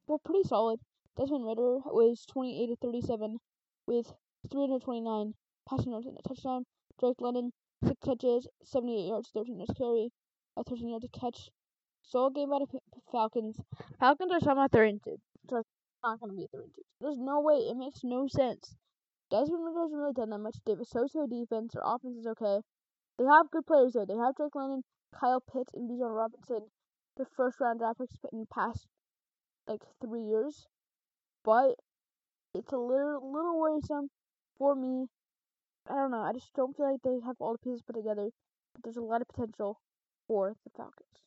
were 0.07 0.19
pretty 0.19 0.47
solid. 0.47 0.81
Desmond 1.17 1.47
Ridder 1.47 1.79
was 1.87 2.25
28 2.27 2.67
to 2.67 2.77
37 2.77 3.39
with 3.87 4.13
329 4.51 5.35
passing 5.69 5.93
yards 5.93 6.07
and 6.07 6.19
a 6.19 6.29
touchdown. 6.29 6.65
Drake 6.99 7.21
London, 7.21 7.53
6 7.85 7.95
catches, 8.05 8.49
78 8.63 9.09
yards, 9.09 9.31
13 9.33 9.59
yards 9.59 9.75
carry, 9.77 10.13
a 10.57 10.65
13 10.65 10.89
yards 10.89 11.07
catch. 11.13 11.51
Solid 12.03 12.35
game 12.35 12.51
by 12.51 12.59
the 12.59 12.81
Falcons. 13.13 13.61
Falcons 13.99 14.33
are 14.33 14.41
somehow 14.41 14.69
3 14.69 14.91
and 14.91 15.05
2. 15.05 15.17
Not 16.03 16.21
going 16.21 16.33
to 16.33 16.37
be 16.37 16.49
3 16.51 16.65
and 16.65 16.75
2. 16.75 16.83
There's 17.01 17.19
no 17.19 17.41
way. 17.41 17.69
It 17.69 17.77
makes 17.77 18.01
no 18.03 18.27
sense. 18.27 18.75
Desmond 19.31 19.63
Ridder 19.63 19.81
hasn't 19.81 20.01
really 20.01 20.13
done 20.13 20.31
that 20.31 20.39
much. 20.39 20.57
A 20.67 20.85
so-so 20.85 21.27
defense. 21.27 21.73
Their 21.73 21.85
offense 21.85 22.17
is 22.17 22.27
okay. 22.27 22.61
They 23.19 23.25
have 23.25 23.51
good 23.51 23.67
players 23.67 23.93
though. 23.93 24.07
They 24.07 24.17
have 24.17 24.35
Drake 24.35 24.55
London, 24.55 24.83
Kyle 25.15 25.41
Pitts, 25.41 25.75
and 25.75 25.89
Bijan 25.89 26.11
Robinson. 26.11 26.71
Their 27.17 27.27
first 27.37 27.61
round 27.61 27.79
draft 27.79 27.99
picks 27.99 28.17
in 28.33 28.41
the 28.41 28.47
past 28.47 28.89
like 29.69 29.83
three 30.01 30.23
years. 30.23 30.67
But 31.45 31.77
it's 32.55 32.73
a 32.73 32.79
little 32.79 33.21
little 33.23 33.61
worrisome 33.61 34.09
for 34.59 34.75
me. 34.75 35.07
I 35.89 35.95
don't 35.95 36.11
know. 36.11 36.23
I 36.23 36.33
just 36.33 36.53
don't 36.55 36.77
feel 36.77 36.91
like 36.91 37.03
they 37.03 37.21
have 37.25 37.37
all 37.39 37.53
the 37.53 37.59
pieces 37.59 37.83
put 37.83 37.97
together. 37.97 38.31
But 38.75 38.85
there's 38.85 38.97
a 38.97 39.03
lot 39.03 39.21
of 39.21 39.29
potential 39.29 39.81
for 40.27 40.57
the 40.65 40.71
Falcons. 40.77 41.23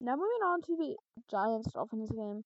Now 0.00 0.16
moving 0.16 0.44
on 0.44 0.62
to 0.62 0.76
the 0.76 0.96
Giants 1.30 1.72
Dolphins 1.72 2.10
game. 2.10 2.44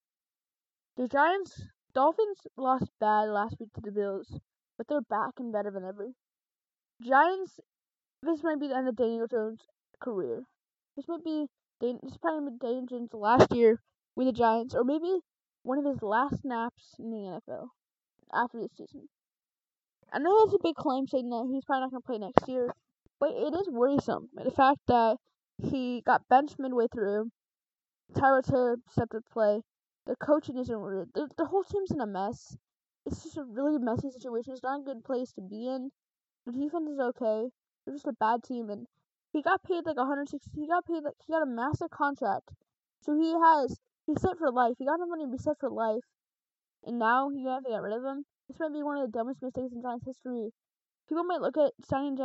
The 0.98 1.06
Giants 1.06 1.62
Dolphins 1.94 2.48
lost 2.56 2.90
bad 2.98 3.28
last 3.28 3.60
week 3.60 3.72
to 3.74 3.80
the 3.80 3.92
Bills, 3.92 4.40
but 4.76 4.88
they're 4.88 5.00
back 5.00 5.34
and 5.38 5.52
better 5.52 5.70
than 5.70 5.84
ever. 5.84 6.08
Giants 7.00 7.60
this 8.20 8.42
might 8.42 8.58
be 8.58 8.66
the 8.66 8.76
end 8.76 8.88
of 8.88 8.96
Daniel 8.96 9.28
Jones' 9.28 9.60
career. 10.00 10.42
This 10.96 11.06
might 11.06 11.22
be 11.22 11.46
this 11.80 12.16
probably 12.20 12.50
be 12.50 12.58
Daniel 12.58 12.86
Jones' 12.86 13.14
last 13.14 13.52
year 13.52 13.80
with 14.16 14.26
the 14.26 14.32
Giants, 14.32 14.74
or 14.74 14.82
maybe 14.82 15.20
one 15.62 15.78
of 15.78 15.84
his 15.84 16.02
last 16.02 16.42
snaps 16.42 16.96
in 16.98 17.12
the 17.12 17.40
NFL 17.48 17.68
after 18.34 18.58
this 18.58 18.72
season. 18.76 19.08
I 20.12 20.18
know 20.18 20.46
that's 20.46 20.54
a 20.54 20.58
big 20.64 20.74
claim 20.74 21.06
saying 21.06 21.30
that 21.30 21.48
he's 21.48 21.64
probably 21.64 21.82
not 21.82 21.90
going 21.92 22.02
to 22.02 22.06
play 22.06 22.18
next 22.18 22.48
year, 22.48 22.74
but 23.20 23.30
it 23.30 23.54
is 23.54 23.68
worrisome. 23.70 24.30
The 24.34 24.50
fact 24.50 24.80
that 24.88 25.18
he 25.62 26.02
got 26.04 26.28
benched 26.28 26.58
midway 26.58 26.88
through, 26.92 27.30
Tyrod 28.14 28.50
Taylor 28.50 28.78
stepped 28.90 29.14
up 29.14 29.22
to 29.22 29.30
play, 29.30 29.62
the 30.08 30.16
coaching 30.16 30.56
isn't. 30.58 31.14
The, 31.14 31.28
the 31.36 31.44
whole 31.44 31.62
team's 31.62 31.92
in 31.92 32.00
a 32.00 32.06
mess. 32.06 32.56
It's 33.06 33.22
just 33.22 33.36
a 33.36 33.44
really 33.44 33.78
messy 33.78 34.10
situation. 34.10 34.54
It's 34.54 34.62
not 34.62 34.80
a 34.80 34.84
good 34.84 35.04
place 35.04 35.32
to 35.34 35.42
be 35.42 35.68
in. 35.68 35.90
The 36.46 36.52
defense 36.52 36.88
is 36.88 36.98
okay. 36.98 37.50
They're 37.84 37.94
just 37.94 38.06
a 38.06 38.16
bad 38.18 38.42
team, 38.42 38.70
and 38.70 38.86
he 39.32 39.42
got 39.42 39.62
paid 39.62 39.84
like 39.84 39.96
160. 39.96 40.50
He 40.56 40.66
got 40.66 40.86
paid 40.86 41.04
like 41.04 41.14
he 41.26 41.32
got 41.32 41.42
a 41.42 41.46
massive 41.46 41.90
contract, 41.90 42.48
so 43.02 43.14
he 43.14 43.32
has 43.32 43.76
he's 44.06 44.20
set 44.20 44.38
for 44.38 44.50
life. 44.50 44.74
He 44.78 44.86
got 44.86 44.96
enough 44.96 45.08
money 45.10 45.24
to 45.24 45.30
be 45.30 45.38
set 45.38 45.60
for 45.60 45.70
life, 45.70 46.04
and 46.84 46.98
now 46.98 47.28
you 47.28 47.48
have 47.48 47.64
to 47.64 47.70
get 47.70 47.82
rid 47.82 47.92
of 47.92 48.04
him. 48.04 48.24
This 48.48 48.58
might 48.58 48.72
be 48.72 48.82
one 48.82 48.96
of 48.96 49.04
the 49.04 49.16
dumbest 49.16 49.42
mistakes 49.42 49.72
in 49.72 49.82
Giants 49.82 50.06
history. 50.06 50.48
People 51.08 51.24
might 51.24 51.40
look 51.40 51.56
at 51.56 51.72
signing 51.84 52.16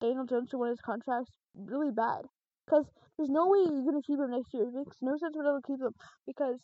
Daniel 0.00 0.26
Jones 0.26 0.50
to 0.50 0.58
one 0.58 0.68
of 0.68 0.72
his 0.72 0.80
contracts 0.80 1.30
really 1.54 1.92
bad, 1.94 2.26
because 2.66 2.86
there's 3.16 3.30
no 3.30 3.46
way 3.46 3.60
you're 3.60 3.86
gonna 3.86 4.02
keep 4.02 4.18
him 4.18 4.30
next 4.30 4.52
year. 4.54 4.64
It 4.64 4.74
makes 4.74 4.98
no 5.02 5.16
sense 5.16 5.36
for 5.36 5.44
them 5.44 5.60
to 5.60 5.66
keep 5.66 5.80
him 5.80 5.94
because, 6.26 6.58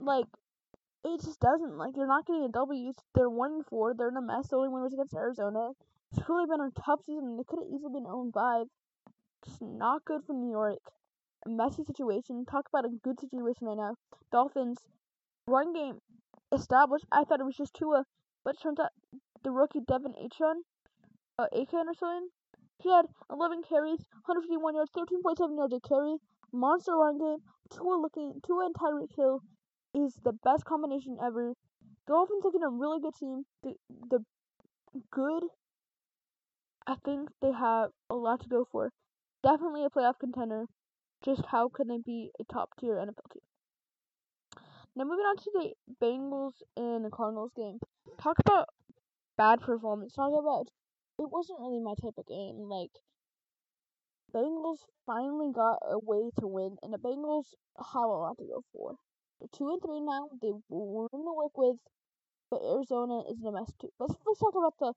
like, 0.00 0.26
it 1.04 1.20
just 1.22 1.40
doesn't. 1.40 1.78
Like, 1.78 1.94
they're 1.94 2.06
not 2.06 2.26
getting 2.26 2.44
a 2.44 2.48
W. 2.48 2.92
They're 3.14 3.30
one 3.30 3.52
and 3.52 3.66
four. 3.66 3.94
They're 3.94 4.08
in 4.08 4.16
a 4.16 4.22
mess. 4.22 4.48
The 4.48 4.56
only 4.56 4.68
win 4.68 4.82
was 4.82 4.92
against 4.92 5.14
Arizona. 5.14 5.70
It's 6.12 6.28
really 6.28 6.46
been 6.46 6.60
a 6.60 6.70
tough 6.80 7.00
season. 7.06 7.36
They 7.36 7.44
could 7.44 7.60
have 7.60 7.68
easily 7.72 7.92
been 7.92 8.04
0 8.04 8.30
5. 8.32 8.66
Just 9.44 9.62
not 9.62 10.04
good 10.04 10.22
for 10.26 10.32
New 10.32 10.50
York. 10.50 10.80
A 11.44 11.48
messy 11.48 11.84
situation. 11.84 12.44
Talk 12.44 12.68
about 12.68 12.84
a 12.84 12.94
good 13.02 13.20
situation 13.20 13.66
right 13.66 13.76
now. 13.76 13.94
Dolphins 14.32 14.78
run 15.46 15.72
game 15.72 16.00
established. 16.52 17.06
I 17.12 17.24
thought 17.24 17.40
it 17.40 17.46
was 17.46 17.56
just 17.56 17.74
Tua, 17.74 18.04
but 18.44 18.60
turns 18.60 18.80
out 18.80 18.90
the 19.44 19.50
rookie 19.50 19.80
De'Von 19.80 20.14
Achane, 20.18 20.62
uh, 21.38 21.46
Achane 21.54 21.86
or 21.86 21.94
something. 21.94 22.28
He 22.82 22.90
had 22.90 23.06
11 23.30 23.62
carries, 23.62 24.00
151 24.26 24.74
yards, 24.74 24.90
13.7 24.90 25.56
yards 25.56 25.74
a 25.74 25.80
carry. 25.80 26.16
Monster 26.52 26.96
run 26.96 27.18
game. 27.18 27.38
Tua 27.70 27.96
looking. 27.96 28.40
Tua 28.44 28.66
and 28.66 28.74
Tyreek 28.74 29.14
Hill 29.16 29.40
is 29.96 30.14
the 30.22 30.32
best 30.32 30.64
combination 30.64 31.16
ever. 31.24 31.54
Dolphins 32.06 32.44
looking 32.44 32.62
a 32.62 32.68
really 32.68 33.00
good 33.00 33.14
team. 33.18 33.44
The 33.62 33.74
the 34.10 34.20
good 35.10 35.44
I 36.86 36.94
think 37.04 37.30
they 37.42 37.52
have 37.52 37.90
a 38.08 38.14
lot 38.14 38.40
to 38.42 38.48
go 38.48 38.66
for. 38.70 38.92
Definitely 39.42 39.84
a 39.84 39.90
playoff 39.90 40.18
contender. 40.20 40.66
Just 41.24 41.42
how 41.50 41.68
can 41.68 41.88
they 41.88 41.98
be 41.98 42.30
a 42.38 42.44
top 42.44 42.70
tier 42.78 42.94
NFL 42.94 43.32
team? 43.32 43.42
Now 44.94 45.04
moving 45.04 45.24
on 45.24 45.36
to 45.36 45.50
the 45.52 45.72
Bengals 46.00 46.62
and 46.76 47.04
the 47.04 47.10
Cardinals 47.10 47.52
game. 47.56 47.78
Talk 48.20 48.38
about 48.38 48.68
bad 49.36 49.60
performance. 49.60 50.14
Talk 50.14 50.32
about 50.38 50.68
it 51.18 51.28
wasn't 51.30 51.60
really 51.60 51.80
my 51.80 51.94
type 52.00 52.14
of 52.18 52.26
game. 52.26 52.56
Like 52.56 52.92
Bengals 54.34 54.78
finally 55.06 55.52
got 55.52 55.78
a 55.82 55.98
way 55.98 56.30
to 56.38 56.46
win, 56.46 56.76
and 56.82 56.92
the 56.92 56.98
Bengals 56.98 57.54
have 57.78 58.04
a 58.04 58.06
lot 58.06 58.38
to 58.38 58.44
go 58.44 58.62
for. 58.72 58.96
Two 59.52 59.68
and 59.68 59.82
three 59.82 60.00
now. 60.00 60.28
They 60.40 60.52
room 60.70 61.08
to 61.12 61.34
work 61.36 61.56
with, 61.56 61.76
but 62.50 62.62
Arizona 62.62 63.20
is 63.30 63.42
a 63.44 63.52
mess 63.52 63.72
too. 63.80 63.90
Let's 63.98 64.14
first 64.24 64.40
talk 64.40 64.54
about 64.56 64.78
the 64.78 64.92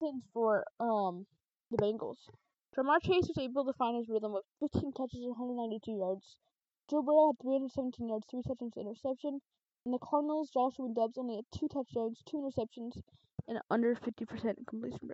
things 0.00 0.22
for 0.32 0.64
um 0.80 1.26
the 1.70 1.78
Bengals. 1.78 2.18
Ja'Marr 2.76 3.02
Chase 3.02 3.28
was 3.28 3.38
able 3.38 3.64
to 3.64 3.72
find 3.74 3.96
his 3.96 4.08
rhythm 4.08 4.32
with 4.32 4.44
15 4.60 4.92
catches 4.96 5.20
and 5.20 5.36
192 5.36 5.92
yards. 5.92 6.36
Joe 6.88 7.02
Burrow 7.02 7.32
had 7.32 7.42
317 7.42 8.08
yards, 8.08 8.26
3 8.30 8.42
touchdowns, 8.42 8.76
interception. 8.76 9.40
And 9.84 9.92
the 9.92 9.98
Cardinals, 9.98 10.50
Joshua 10.50 10.88
Dobbs 10.94 11.18
only 11.18 11.36
had 11.36 11.44
2 11.52 11.68
touchdowns, 11.68 12.22
2 12.24 12.36
interceptions, 12.38 13.02
and 13.48 13.58
under 13.70 13.94
50% 13.94 14.66
completion 14.66 15.10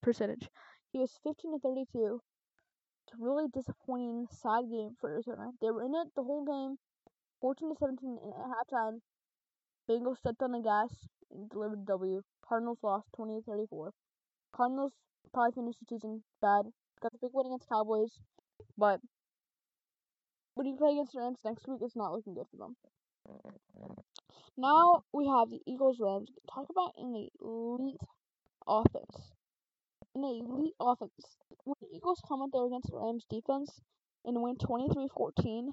percentage. 0.00 0.48
He 0.92 0.98
was 0.98 1.18
15 1.22 1.52
to 1.52 1.58
32. 1.58 2.22
It's 3.04 3.14
a 3.14 3.22
really 3.22 3.48
disappointing, 3.52 4.26
side 4.30 4.70
game 4.70 4.96
for 5.00 5.10
Arizona. 5.10 5.50
They 5.60 5.70
were 5.70 5.84
in 5.84 5.94
it 5.94 6.14
the 6.14 6.22
whole 6.22 6.44
game, 6.44 6.78
14 7.42 7.70
to 7.70 7.76
17 7.78 8.18
uh, 8.22 8.28
at 8.28 8.50
halftime. 8.54 9.00
Bengals 9.90 10.18
stepped 10.18 10.42
on 10.42 10.52
the 10.52 10.60
gas 10.60 10.90
and 11.32 11.50
delivered 11.50 11.84
W. 11.86 12.22
Cardinals 12.48 12.78
lost 12.82 13.08
20 13.16 13.40
to 13.40 13.42
34. 13.42 13.92
Cardinals 14.54 14.92
probably 15.34 15.52
finished 15.52 15.80
the 15.80 15.86
season 15.86 16.22
bad. 16.40 16.70
Got 17.02 17.10
the 17.12 17.18
big 17.20 17.30
win 17.34 17.46
against 17.46 17.68
Cowboys, 17.68 18.12
but 18.78 19.00
when 20.54 20.68
you 20.68 20.76
play 20.76 20.92
against 20.92 21.12
the 21.12 21.18
Rams 21.18 21.38
next 21.44 21.66
week, 21.66 21.80
it's 21.82 21.96
not 21.96 22.12
looking 22.12 22.34
good 22.34 22.46
for 22.50 22.58
them. 22.58 22.76
Now 24.56 25.02
we 25.12 25.26
have 25.26 25.50
the 25.50 25.60
Eagles 25.66 25.98
Rams. 25.98 26.30
Talk 26.52 26.68
about 26.70 26.92
an 26.96 27.26
elite 27.40 28.00
offense. 28.68 29.32
An 30.14 30.22
elite 30.22 30.74
offense. 30.78 31.10
When 31.64 31.74
the 31.80 31.96
Eagles 31.96 32.22
come 32.28 32.42
out 32.42 32.50
there 32.52 32.66
against 32.66 32.90
the 32.90 32.98
Rams 32.98 33.24
defense 33.28 33.80
and 34.24 34.42
win 34.42 34.56
23 34.58 35.08
14 35.08 35.72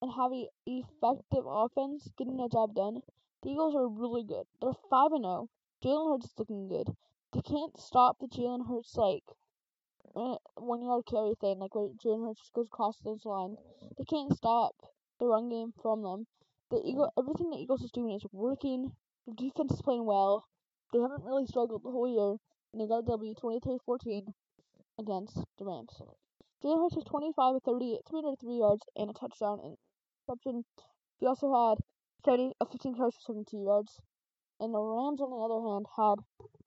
and 0.00 0.12
have 0.12 0.32
an 0.32 0.46
effective 0.66 1.44
offense 1.46 2.08
getting 2.16 2.36
the 2.36 2.48
job 2.48 2.74
done, 2.74 3.00
the 3.42 3.50
Eagles 3.50 3.74
are 3.74 3.88
really 3.88 4.24
good. 4.24 4.46
They're 4.60 4.72
5 4.90 5.12
and 5.12 5.24
0. 5.24 5.48
Jalen 5.84 6.10
Hurts 6.10 6.26
is 6.26 6.38
looking 6.38 6.68
good 6.68 6.94
they 7.34 7.42
can't 7.42 7.78
stop 7.78 8.18
the 8.18 8.26
Jalen 8.26 8.66
Hurts 8.66 8.96
like 8.96 9.24
uh, 10.16 10.36
one 10.56 10.82
yard 10.82 11.04
carry 11.06 11.34
thing, 11.40 11.58
like 11.58 11.74
where 11.74 11.90
Jalen 12.02 12.26
Hurts 12.26 12.50
goes 12.54 12.66
across 12.66 12.98
those 13.00 13.26
lines. 13.26 13.58
They 13.98 14.04
can't 14.04 14.34
stop 14.34 14.74
the 15.20 15.26
run 15.26 15.50
game 15.50 15.72
from 15.82 16.02
them. 16.02 16.26
The 16.70 16.80
Eagle, 16.84 17.12
everything 17.18 17.50
the 17.50 17.58
Eagles 17.58 17.82
is 17.82 17.90
doing 17.90 18.14
is 18.14 18.24
working. 18.32 18.92
The 19.26 19.34
defense 19.34 19.72
is 19.72 19.82
playing 19.82 20.06
well. 20.06 20.46
They 20.92 21.00
haven't 21.00 21.24
really 21.24 21.46
struggled 21.46 21.82
the 21.84 21.90
whole 21.90 22.08
year, 22.08 22.36
and 22.72 22.80
they 22.80 22.86
got 22.86 23.04
a 23.04 23.06
W 23.06 23.34
23-14 23.34 24.32
against 24.98 25.36
the 25.58 25.66
Rams. 25.66 26.00
Jalen 26.64 26.80
Hurts 26.80 26.96
was 26.96 27.04
25 27.04 27.56
of 27.56 27.62
38, 27.62 28.00
303 28.08 28.56
yards 28.56 28.82
and 28.96 29.10
a 29.10 29.12
touchdown 29.12 29.60
and 29.62 29.76
reception. 30.28 30.64
He 31.18 31.26
also 31.26 31.48
had 31.48 31.78
30 32.24 32.52
of 32.60 32.70
15 32.70 32.96
carries 32.96 33.14
for 33.14 33.32
72 33.32 33.56
yards. 33.56 34.00
And 34.60 34.74
the 34.74 34.80
Rams, 34.80 35.20
on 35.20 35.30
the 35.30 35.40
other 35.40 35.62
hand, 35.64 35.86
had 35.96 36.20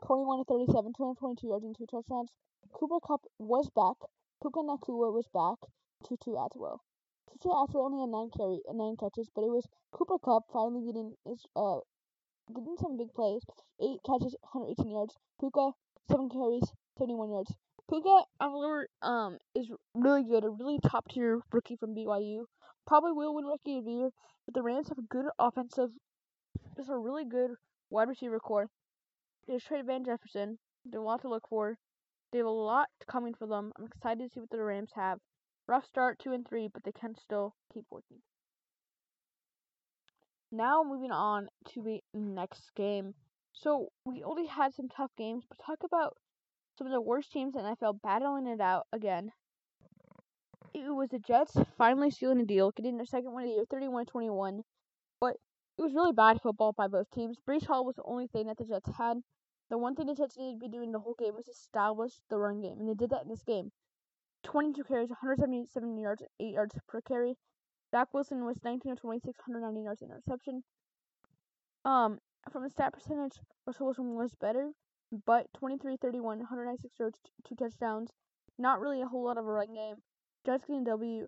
21 0.07 0.39
to 0.39 0.45
37, 0.45 0.93
222 0.97 1.47
yards 1.47 1.65
and 1.65 1.75
two 1.77 1.85
touchdowns. 1.85 2.31
Cooper 2.73 2.99
Kupp 3.05 3.21
was 3.37 3.69
back. 3.75 3.99
Puka 4.41 4.59
Nacua 4.63 5.11
was 5.13 5.27
back. 5.33 5.59
Tutu 6.07 6.39
Atwell. 6.39 6.81
Tutu 7.29 7.51
Atwell 7.51 7.85
only 7.85 8.01
had 8.01 8.09
nine 8.09 8.31
carry, 8.35 8.63
uh, 8.67 8.73
nine 8.73 8.95
catches, 8.97 9.29
but 9.35 9.43
it 9.43 9.51
was 9.51 9.67
Cooper 9.91 10.17
Kupp 10.17 10.49
finally 10.51 10.87
getting 10.87 11.13
his 11.27 11.43
uh 11.55 11.83
getting 12.49 12.75
some 12.79 12.97
big 12.97 13.13
plays. 13.13 13.43
Eight 13.79 13.99
catches, 14.07 14.35
118 14.55 14.89
yards. 14.89 15.15
Puka 15.39 15.71
seven 16.09 16.29
carries, 16.29 16.63
71 16.97 17.31
yards. 17.31 17.53
Puka, 17.89 18.23
um, 19.01 19.37
is 19.55 19.69
really 19.95 20.23
good, 20.23 20.43
a 20.43 20.49
really 20.49 20.79
top 20.79 21.07
tier 21.09 21.39
rookie 21.51 21.75
from 21.75 21.95
BYU. 21.95 22.45
Probably 22.85 23.11
will 23.11 23.35
win 23.35 23.45
Rookie 23.45 23.77
of 23.77 23.85
the 23.85 23.91
Year. 23.91 24.09
But 24.45 24.55
the 24.55 24.63
Rams 24.63 24.89
have 24.89 24.97
a 24.97 25.03
good 25.03 25.25
offensive, 25.37 25.91
just 26.75 26.89
a 26.89 26.97
really 26.97 27.25
good 27.25 27.51
wide 27.89 28.07
receiver 28.07 28.39
core. 28.39 28.69
They 29.47 29.53
just 29.55 29.67
traded 29.67 29.87
Van 29.87 30.03
Jefferson. 30.03 30.57
They 30.85 30.97
have 30.97 31.03
a 31.03 31.05
lot 31.05 31.21
to 31.21 31.29
look 31.29 31.47
for. 31.49 31.77
They 32.31 32.39
have 32.39 32.47
a 32.47 32.49
lot 32.49 32.87
coming 33.07 33.33
for 33.33 33.47
them. 33.47 33.71
I'm 33.77 33.85
excited 33.85 34.23
to 34.23 34.29
see 34.29 34.39
what 34.39 34.49
the 34.49 34.63
Rams 34.63 34.91
have. 34.95 35.19
Rough 35.67 35.85
start, 35.85 36.19
two 36.19 36.31
and 36.31 36.47
three, 36.47 36.69
but 36.73 36.83
they 36.83 36.91
can 36.91 37.15
still 37.15 37.55
keep 37.73 37.85
working. 37.89 38.17
Now 40.51 40.83
moving 40.83 41.11
on 41.11 41.47
to 41.73 41.81
the 41.81 42.01
next 42.13 42.73
game. 42.75 43.13
So 43.53 43.89
we 44.05 44.23
only 44.23 44.47
had 44.47 44.73
some 44.73 44.89
tough 44.89 45.11
games, 45.17 45.45
but 45.47 45.59
talk 45.63 45.79
about 45.83 46.17
some 46.77 46.87
of 46.87 46.93
the 46.93 47.01
worst 47.01 47.31
teams 47.31 47.55
in 47.55 47.61
NFL 47.61 48.01
battling 48.01 48.47
it 48.47 48.59
out 48.59 48.87
again. 48.91 49.31
It 50.73 50.89
was 50.89 51.09
the 51.09 51.19
Jets 51.19 51.57
finally 51.77 52.11
sealing 52.11 52.39
a 52.39 52.45
deal, 52.45 52.71
getting 52.71 52.97
their 52.97 53.05
second 53.05 53.33
win 53.33 53.43
of 53.43 53.49
the 53.49 53.55
year, 53.55 53.65
31-21. 53.65 54.61
But 55.19 55.35
it 55.77 55.81
was 55.81 55.93
really 55.93 56.13
bad 56.13 56.41
football 56.41 56.71
by 56.71 56.87
both 56.87 57.09
teams. 57.11 57.37
Breece 57.47 57.65
Hall 57.65 57.85
was 57.85 57.97
the 57.97 58.03
only 58.05 58.27
thing 58.27 58.47
that 58.47 58.57
the 58.57 58.65
Jets 58.65 58.89
had. 58.97 59.17
The 59.69 59.77
one 59.77 59.95
thing 59.95 60.07
the 60.07 60.15
Jets 60.15 60.37
needed 60.37 60.59
to 60.59 60.65
be 60.65 60.69
doing 60.69 60.91
the 60.91 60.99
whole 60.99 61.15
game 61.17 61.35
was 61.35 61.47
establish 61.47 62.13
the 62.29 62.37
run 62.37 62.61
game, 62.61 62.79
and 62.79 62.87
they 62.87 62.93
did 62.93 63.09
that 63.09 63.23
in 63.23 63.29
this 63.29 63.43
game. 63.43 63.71
22 64.43 64.83
carries, 64.83 65.09
177 65.09 65.97
yards, 65.97 66.23
8 66.39 66.53
yards 66.53 66.75
per 66.87 67.01
carry. 67.01 67.37
Zach 67.91 68.13
Wilson 68.13 68.45
was 68.45 68.63
19 68.63 68.93
of 68.93 68.99
26, 68.99 69.37
190 69.45 69.83
yards 69.83 70.01
interception. 70.01 70.63
Um, 71.83 72.19
from 72.49 72.63
the 72.63 72.69
stat 72.69 72.93
percentage, 72.93 73.39
Russell 73.65 73.87
Wilson 73.87 74.15
was 74.15 74.33
better, 74.33 74.71
but 75.25 75.47
23 75.53 75.97
31, 75.97 76.39
196 76.39 76.99
yards, 76.99 77.19
two 77.45 77.55
touchdowns. 77.55 78.11
Not 78.57 78.79
really 78.79 79.01
a 79.01 79.07
whole 79.07 79.25
lot 79.25 79.37
of 79.37 79.45
a 79.45 79.51
run 79.51 79.73
game. 79.73 79.95
Jets 80.45 80.65
getting 80.65 80.83
W. 80.83 81.27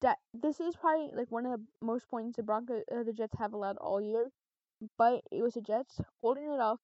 That 0.00 0.18
this 0.34 0.58
is 0.58 0.74
probably 0.76 1.10
like 1.14 1.30
one 1.30 1.46
of 1.46 1.52
the 1.52 1.66
most 1.80 2.08
points 2.08 2.36
the 2.36 2.42
Broncos, 2.42 2.82
uh, 2.90 3.02
the 3.04 3.12
Jets 3.12 3.36
have 3.38 3.52
allowed 3.52 3.76
all 3.76 4.00
year, 4.00 4.30
but 4.98 5.22
it 5.30 5.42
was 5.42 5.54
the 5.54 5.60
Jets 5.60 6.00
holding 6.20 6.44
it 6.44 6.60
off, 6.60 6.80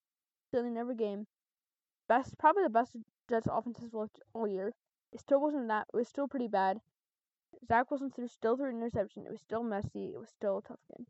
stealing 0.48 0.76
every 0.76 0.94
game. 0.94 1.26
Best, 2.08 2.38
probably 2.38 2.62
the 2.62 2.70
best 2.70 2.96
Jets 3.28 3.48
offense 3.50 3.78
has 3.78 3.92
looked 3.92 4.20
all 4.32 4.46
year. 4.46 4.72
It 5.12 5.20
still 5.20 5.40
wasn't 5.40 5.68
that. 5.68 5.88
It 5.92 5.96
was 5.96 6.08
still 6.08 6.28
pretty 6.28 6.48
bad. 6.48 6.80
Zach 7.66 7.90
Wilson 7.90 8.10
threw 8.10 8.28
still 8.28 8.56
threw 8.56 8.68
an 8.68 8.76
interception. 8.76 9.26
It 9.26 9.32
was 9.32 9.40
still 9.40 9.62
messy. 9.62 10.12
It 10.14 10.18
was 10.18 10.28
still 10.28 10.58
a 10.58 10.62
tough 10.62 10.80
game. 10.96 11.06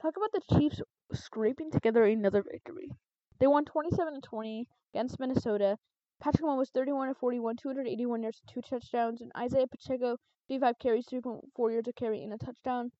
Talk 0.00 0.16
about 0.16 0.32
the 0.32 0.56
Chiefs 0.56 0.80
scraping 1.12 1.70
together 1.70 2.04
another 2.04 2.42
victory. 2.42 2.92
They 3.38 3.46
won 3.46 3.64
27 3.64 4.14
to 4.14 4.20
20 4.20 4.68
against 4.94 5.18
Minnesota. 5.18 5.78
Patrick 6.20 6.44
Mahomes 6.44 6.58
was 6.58 6.70
31 6.70 7.14
41, 7.14 7.56
281 7.56 8.22
yards, 8.22 8.42
two 8.46 8.60
touchdowns, 8.60 9.20
and 9.20 9.32
Isaiah 9.36 9.66
Pacheco 9.66 10.16
35 10.50 10.78
carries, 10.78 11.06
3.4 11.06 11.72
yards 11.72 11.88
a 11.88 11.92
carry, 11.92 12.22
and 12.22 12.32
a 12.32 12.38
touchdown. 12.38 12.90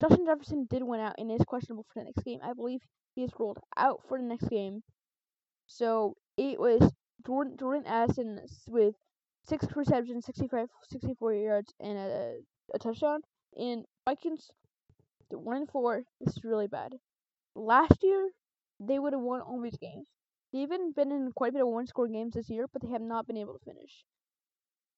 Justin 0.00 0.26
Jefferson 0.26 0.66
did 0.68 0.82
win 0.82 1.00
out 1.00 1.14
and 1.16 1.30
is 1.30 1.44
questionable 1.46 1.86
for 1.92 2.00
the 2.00 2.04
next 2.04 2.24
game. 2.24 2.40
I 2.42 2.52
believe 2.52 2.80
he 3.14 3.22
is 3.24 3.30
ruled 3.38 3.58
out 3.76 4.00
for 4.08 4.18
the 4.18 4.24
next 4.24 4.48
game. 4.48 4.82
So 5.66 6.16
it 6.36 6.58
was 6.58 6.92
Jordan 7.26 7.56
Jordan 7.58 7.86
Addison 7.86 8.40
with 8.68 8.94
six 9.44 9.66
receptions, 9.74 10.26
65, 10.26 10.68
64 10.90 11.34
yards, 11.34 11.72
and 11.80 11.98
a, 11.98 12.34
a 12.74 12.78
touchdown. 12.78 13.20
And 13.56 13.84
Vikings, 14.04 14.50
one 15.30 15.56
and 15.56 15.70
four. 15.70 16.02
This 16.20 16.36
is 16.36 16.44
really 16.44 16.68
bad. 16.68 16.94
Last 17.54 18.02
year, 18.02 18.28
they 18.80 18.98
would 18.98 19.12
have 19.12 19.22
won 19.22 19.40
all 19.40 19.60
these 19.60 19.78
games. 19.78 20.06
They've 20.52 20.62
even 20.62 20.92
been 20.92 21.12
in 21.12 21.32
quite 21.34 21.50
a 21.50 21.52
bit 21.52 21.62
of 21.62 21.68
one-score 21.68 22.08
games 22.08 22.34
this 22.34 22.48
year, 22.48 22.66
but 22.72 22.82
they 22.82 22.88
have 22.88 23.02
not 23.02 23.26
been 23.26 23.36
able 23.36 23.54
to 23.54 23.64
finish. 23.64 24.04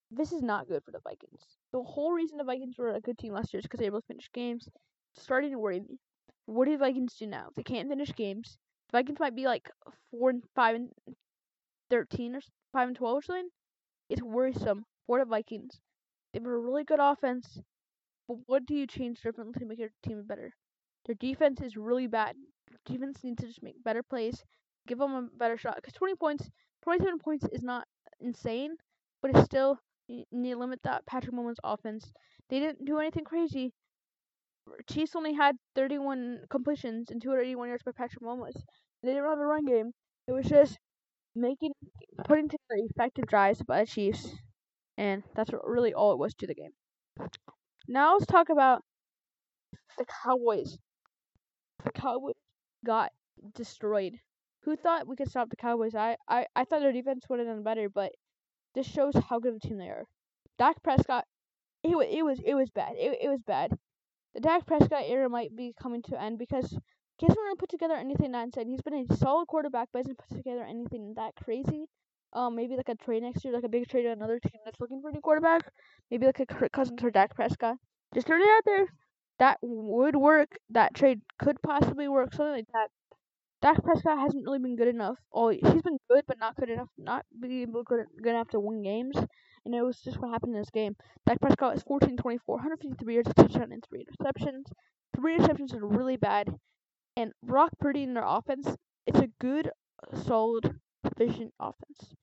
This 0.09 0.31
is 0.31 0.41
not 0.41 0.67
good 0.67 0.83
for 0.83 0.91
the 0.91 0.99
Vikings. 1.03 1.41
The 1.71 1.81
whole 1.81 2.11
reason 2.11 2.37
the 2.37 2.43
Vikings 2.43 2.77
were 2.77 2.93
a 2.93 3.01
good 3.01 3.17
team 3.17 3.33
last 3.33 3.53
year 3.53 3.59
is 3.59 3.65
because 3.65 3.79
they 3.79 3.89
were 3.89 3.97
able 3.97 4.01
to 4.01 4.07
finish 4.07 4.29
games. 4.33 4.67
It's 5.13 5.23
starting 5.23 5.51
to 5.51 5.59
worry 5.59 5.79
me. 5.79 5.99
What 6.45 6.65
do 6.65 6.71
the 6.71 6.77
Vikings 6.77 7.15
do 7.15 7.27
now? 7.27 7.47
They 7.55 7.63
can't 7.63 7.89
finish 7.89 8.13
games. 8.15 8.57
The 8.91 8.97
Vikings 8.97 9.19
might 9.19 9.35
be 9.35 9.45
like 9.45 9.69
four 10.09 10.29
and 10.31 10.43
five 10.55 10.75
and 10.75 10.89
thirteen 11.89 12.35
or 12.35 12.41
five 12.73 12.87
and 12.87 12.97
twelve 12.97 13.17
or 13.17 13.21
something. 13.21 13.49
It's 14.09 14.21
worrisome 14.21 14.83
for 15.07 15.19
the 15.19 15.25
Vikings. 15.25 15.79
They 16.33 16.39
have 16.39 16.45
a 16.45 16.57
really 16.57 16.83
good 16.83 16.99
offense, 17.01 17.59
but 18.27 18.37
what 18.47 18.65
do 18.65 18.75
you 18.75 18.87
change 18.87 19.21
differently 19.21 19.59
to 19.59 19.65
make 19.65 19.79
your 19.79 19.91
team 20.03 20.23
better? 20.25 20.51
Their 21.05 21.15
defense 21.15 21.61
is 21.61 21.77
really 21.77 22.07
bad. 22.07 22.35
Defense 22.85 23.19
needs 23.23 23.41
to 23.41 23.47
just 23.47 23.63
make 23.63 23.81
better 23.83 24.03
plays, 24.03 24.43
give 24.87 24.99
them 24.99 25.13
a 25.13 25.21
better 25.37 25.57
shot. 25.57 25.75
Because 25.75 25.93
20 25.93 26.15
points, 26.15 26.49
27 26.83 27.19
points 27.19 27.45
is 27.51 27.63
not 27.63 27.87
insane, 28.19 28.75
but 29.21 29.31
it's 29.31 29.45
still 29.45 29.79
you 30.07 30.25
need 30.31 30.51
to 30.53 30.59
limit 30.59 30.81
that 30.83 31.05
Patrick 31.05 31.35
Mahomes 31.35 31.57
offense. 31.63 32.11
They 32.49 32.59
didn't 32.59 32.85
do 32.85 32.99
anything 32.99 33.23
crazy. 33.25 33.73
Chiefs 34.87 35.15
only 35.15 35.33
had 35.33 35.57
31 35.75 36.45
completions 36.49 37.09
and 37.09 37.21
281 37.21 37.69
yards 37.69 37.83
by 37.83 37.91
Patrick 37.91 38.21
Mahomes. 38.21 38.61
They 39.01 39.09
didn't 39.09 39.23
have 39.23 39.39
a 39.39 39.45
run 39.45 39.65
game. 39.65 39.91
It 40.27 40.33
was 40.33 40.45
just 40.45 40.77
making 41.35 41.73
putting 42.25 42.49
together 42.49 42.75
effective 42.89 43.27
drives 43.27 43.61
by 43.63 43.81
the 43.81 43.87
Chiefs, 43.87 44.35
and 44.97 45.23
that's 45.35 45.51
really 45.63 45.93
all 45.93 46.13
it 46.13 46.19
was 46.19 46.33
to 46.35 46.47
the 46.47 46.55
game. 46.55 46.73
Now 47.87 48.13
let's 48.13 48.25
talk 48.25 48.49
about 48.49 48.83
the 49.97 50.05
Cowboys. 50.23 50.77
The 51.83 51.91
Cowboys 51.91 52.33
got 52.83 53.11
destroyed. 53.53 54.19
Who 54.63 54.75
thought 54.75 55.07
we 55.07 55.15
could 55.15 55.29
stop 55.29 55.49
the 55.49 55.55
Cowboys? 55.55 55.95
I, 55.95 56.17
I, 56.27 56.45
I 56.55 56.65
thought 56.65 56.81
their 56.81 56.91
defense 56.91 57.25
would 57.29 57.39
have 57.39 57.47
done 57.47 57.63
better, 57.63 57.89
but 57.89 58.11
this 58.75 58.87
shows 58.87 59.15
how 59.29 59.39
good 59.39 59.55
a 59.55 59.59
team 59.59 59.77
they 59.77 59.89
are. 59.89 60.05
Dak 60.57 60.81
Prescott, 60.83 61.25
it 61.83 61.95
was 61.95 62.07
it 62.09 62.23
was 62.23 62.39
it 62.45 62.53
was 62.53 62.69
bad. 62.69 62.93
It 62.95 63.17
it 63.21 63.29
was 63.29 63.41
bad. 63.41 63.71
The 64.33 64.39
Dak 64.39 64.65
Prescott 64.65 65.03
era 65.07 65.27
might 65.29 65.55
be 65.55 65.73
coming 65.81 66.01
to 66.03 66.15
an 66.15 66.21
end 66.23 66.39
because 66.39 66.69
he 67.17 67.25
hasn't 67.25 67.39
really 67.39 67.55
put 67.57 67.69
together 67.69 67.95
anything 67.95 68.31
that 68.31 68.43
insane. 68.45 68.67
He's 68.67 68.81
been 68.81 69.05
a 69.09 69.15
solid 69.15 69.47
quarterback, 69.47 69.89
but 69.91 69.99
hasn't 69.99 70.17
put 70.19 70.37
together 70.37 70.63
anything 70.63 71.13
that 71.15 71.35
crazy. 71.35 71.87
Um, 72.33 72.55
maybe 72.55 72.77
like 72.77 72.89
a 72.89 72.95
trade 72.95 73.23
next 73.23 73.43
year, 73.43 73.53
like 73.53 73.63
a 73.65 73.69
big 73.69 73.87
trade 73.89 74.03
to 74.03 74.11
another 74.11 74.39
team 74.39 74.61
that's 74.63 74.79
looking 74.79 75.01
for 75.01 75.09
a 75.09 75.13
new 75.13 75.21
quarterback. 75.21 75.69
Maybe 76.09 76.25
like 76.25 76.39
a 76.39 76.45
Kirk 76.45 76.71
Cousins 76.71 77.03
or 77.03 77.11
Dak 77.11 77.35
Prescott. 77.35 77.77
Just 78.13 78.27
throw 78.27 78.37
it 78.37 78.49
out 78.49 78.63
there. 78.65 78.87
That 79.39 79.57
would 79.61 80.15
work. 80.15 80.57
That 80.69 80.93
trade 80.93 81.21
could 81.39 81.61
possibly 81.61 82.07
work. 82.07 82.33
Something 82.33 82.53
like 82.53 82.67
that. 82.73 82.89
Dak 83.61 83.83
Prescott 83.83 84.17
hasn't 84.17 84.43
really 84.43 84.59
been 84.59 84.75
good 84.75 84.87
enough. 84.87 85.17
Oh, 85.31 85.49
he's 85.49 85.61
been 85.61 85.99
good, 86.09 86.23
but 86.27 86.39
not 86.39 86.55
good 86.55 86.69
enough. 86.69 86.89
Not 86.97 87.25
being 87.39 87.61
able 87.61 87.83
good, 87.83 88.05
good 88.21 88.31
enough 88.31 88.49
to 88.49 88.59
win 88.59 88.81
games. 88.81 89.15
And 89.65 89.75
it 89.75 89.83
was 89.83 90.01
just 90.01 90.19
what 90.19 90.31
happened 90.31 90.55
in 90.55 90.61
this 90.61 90.71
game. 90.71 90.95
Dak 91.27 91.39
Prescott 91.39 91.75
is 91.75 91.83
14 91.83 92.17
24, 92.17 92.55
153 92.55 93.13
yards, 93.13 93.29
a 93.29 93.33
touchdown, 93.35 93.71
and 93.71 93.83
three 93.87 94.03
interceptions. 94.03 94.63
Three 95.15 95.37
interceptions 95.37 95.75
are 95.75 95.85
really 95.85 96.17
bad. 96.17 96.49
And 97.15 97.33
Brock 97.43 97.71
Purdy 97.79 98.03
in 98.03 98.15
their 98.15 98.25
offense, 98.25 98.75
it's 99.05 99.19
a 99.19 99.29
good, 99.39 99.69
solid, 100.23 100.79
efficient 101.03 101.53
offense. 101.59 102.15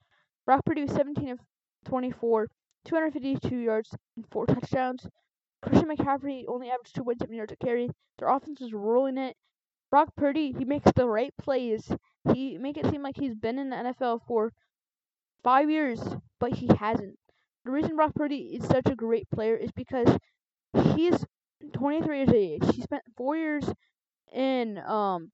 Brock 0.45 0.65
Purdy 0.65 0.87
17 0.87 1.29
of 1.29 1.39
24, 1.85 2.49
252 2.85 3.57
yards, 3.57 3.95
and 4.17 4.27
four 4.33 4.47
touchdowns. 4.47 5.07
Christian 5.63 5.89
McCaffrey 5.89 6.45
only 6.49 6.71
averaged 6.71 6.97
2.7 6.97 7.37
yards 7.37 7.53
a 7.53 7.57
carry. 7.57 7.91
Their 8.19 8.29
offense 8.29 8.61
is 8.61 8.73
rolling 8.73 9.19
it. 9.19 9.37
Brock 9.91 10.15
Purdy, 10.17 10.53
he 10.53 10.65
makes 10.65 10.91
the 10.93 11.09
right 11.09 11.35
plays. 11.39 11.91
He 12.33 12.59
make 12.59 12.77
it 12.77 12.87
seem 12.91 13.03
like 13.03 13.17
he's 13.17 13.35
been 13.35 13.59
in 13.59 13.71
the 13.71 13.77
NFL 13.77 14.21
for 14.27 14.53
five 15.43 15.71
years, 15.71 16.01
but 16.41 16.53
he 16.55 16.69
hasn't. 16.79 17.19
The 17.65 17.71
reason 17.73 17.97
Brock 17.97 18.15
Purdy 18.15 18.57
is 18.57 18.67
such 18.67 18.87
a 18.87 18.97
great 18.97 19.29
player 19.31 19.57
is 19.57 19.71
because 19.73 20.19
he's 20.95 21.25
23 21.73 22.19
years 22.19 22.29
of 22.29 22.35
age. 22.35 22.63
He 22.75 22.83
spent 22.83 23.03
four 23.17 23.37
years 23.37 23.65
in 24.33 24.79
um 24.79 25.31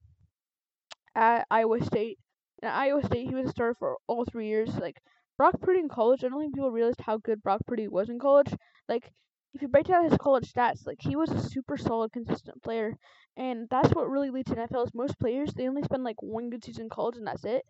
at 1.14 1.47
Iowa 1.51 1.83
State. 1.85 2.19
At 2.62 2.75
Iowa 2.75 3.05
State, 3.05 3.29
he 3.29 3.35
was 3.35 3.47
a 3.47 3.51
starter 3.51 3.75
for 3.79 3.97
all 4.07 4.25
three 4.25 4.49
years. 4.49 4.75
Like 4.77 5.01
Brock 5.37 5.61
Purdy 5.61 5.81
in 5.81 5.88
college, 5.88 6.25
I 6.25 6.29
don't 6.29 6.40
think 6.40 6.55
people 6.55 6.71
realized 6.71 7.01
how 7.01 7.19
good 7.19 7.43
Brock 7.43 7.62
Purdy 7.67 7.88
was 7.88 8.09
in 8.11 8.19
college. 8.19 8.53
Like 8.88 9.11
if 9.55 9.62
you 9.62 9.69
break 9.69 9.87
down 9.87 10.05
his 10.05 10.19
college 10.19 10.53
stats, 10.53 10.87
like 10.87 11.01
he 11.01 11.14
was 11.14 11.31
a 11.31 11.40
super 11.40 11.77
solid, 11.77 12.12
consistent 12.12 12.62
player, 12.62 12.97
and 13.37 13.69
that's 13.71 13.95
what 13.95 14.11
really 14.11 14.31
leads 14.31 14.51
to 14.51 14.57
NFL. 14.57 14.87
Is 14.87 14.95
most 14.95 15.19
players 15.19 15.53
they 15.55 15.69
only 15.69 15.83
spend 15.83 16.03
like 16.03 16.21
one 16.23 16.51
good 16.51 16.64
season 16.64 16.85
in 16.85 16.88
college 16.88 17.17
and 17.17 17.27
that's 17.27 17.45
it. 17.45 17.64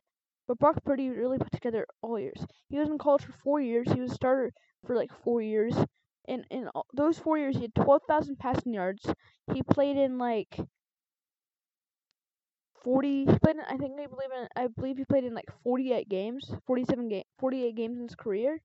But 0.47 0.59
Brock 0.59 0.83
Purdy 0.85 1.09
really 1.11 1.39
put 1.39 1.53
together 1.53 1.87
all 2.03 2.19
years. 2.19 2.45
He 2.69 2.79
was 2.79 2.89
in 2.89 2.99
college 2.99 3.25
for 3.25 3.33
four 3.33 3.61
years. 3.61 3.91
He 3.91 4.01
was 4.01 4.13
a 4.13 4.15
starter 4.15 4.53
for 4.87 4.97
like 4.97 5.11
four 5.25 5.41
years. 5.41 5.75
And 6.27 6.45
in 6.51 6.69
all, 6.75 6.87
those 6.95 7.19
four 7.19 7.39
years, 7.39 7.57
he 7.57 7.63
had 7.63 7.75
12,000 7.75 8.39
passing 8.39 8.75
yards. 8.75 9.07
He 9.53 9.63
played 9.63 9.97
in 9.97 10.19
like 10.19 10.59
40. 12.83 13.27
He 13.27 13.39
played 13.39 13.57
in, 13.57 13.63
I 13.63 13.77
think 13.77 13.99
I 13.99 14.07
believe 14.07 14.31
in 14.37 14.49
I 14.57 14.67
believe 14.69 14.99
he 14.99 15.05
played 15.05 15.25
in 15.25 15.35
like 15.35 15.49
48 15.63 16.09
games, 16.09 16.51
47 16.67 17.09
game, 17.09 17.25
48 17.39 17.75
games 17.75 17.99
in 17.99 18.05
his 18.05 18.15
career. 18.15 18.61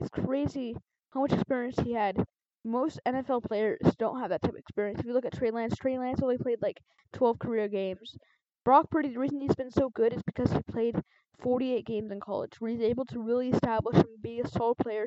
It's 0.00 0.10
crazy 0.10 0.76
how 1.10 1.20
much 1.20 1.32
experience 1.32 1.78
he 1.78 1.92
had 1.92 2.16
most 2.64 3.00
NFL 3.06 3.44
players 3.44 3.80
don't 3.98 4.20
have 4.20 4.30
that 4.30 4.42
type 4.42 4.52
of 4.52 4.58
experience. 4.58 5.00
If 5.00 5.06
you 5.06 5.12
look 5.12 5.24
at 5.24 5.34
Trey 5.34 5.50
Lance, 5.50 5.76
Trey 5.76 5.98
Lance 5.98 6.20
only 6.22 6.38
played 6.38 6.60
like 6.62 6.78
12 7.12 7.38
career 7.38 7.68
games. 7.68 8.16
Brock 8.64 8.90
Purdy, 8.90 9.08
the 9.10 9.18
reason 9.18 9.40
he's 9.40 9.54
been 9.54 9.70
so 9.70 9.88
good 9.90 10.12
is 10.12 10.22
because 10.22 10.52
he 10.52 10.60
played 10.70 10.96
48 11.42 11.86
games 11.86 12.10
in 12.10 12.20
college, 12.20 12.52
where 12.60 12.70
he's 12.70 12.82
able 12.82 13.06
to 13.06 13.20
really 13.20 13.50
establish 13.50 13.96
and 13.96 14.22
be 14.22 14.40
a 14.40 14.48
solid 14.48 14.76
player. 14.78 15.06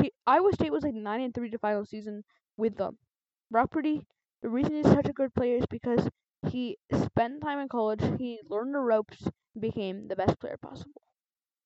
He 0.00 0.12
Iowa 0.26 0.52
State 0.52 0.72
was 0.72 0.84
like 0.84 0.94
9 0.94 1.20
and 1.20 1.34
3 1.34 1.50
to 1.50 1.58
final 1.58 1.84
season 1.84 2.22
with 2.56 2.76
them. 2.76 2.98
Brock 3.50 3.70
Purdy, 3.70 4.06
the 4.40 4.48
reason 4.48 4.76
he's 4.76 4.86
such 4.86 5.08
a 5.08 5.12
good 5.12 5.34
player 5.34 5.56
is 5.56 5.66
because 5.68 6.08
he 6.48 6.78
spent 6.92 7.42
time 7.42 7.58
in 7.58 7.68
college, 7.68 8.02
he 8.18 8.40
learned 8.48 8.74
the 8.74 8.78
ropes, 8.78 9.22
and 9.54 9.60
became 9.60 10.08
the 10.08 10.16
best 10.16 10.38
player 10.38 10.56
possible. 10.56 11.02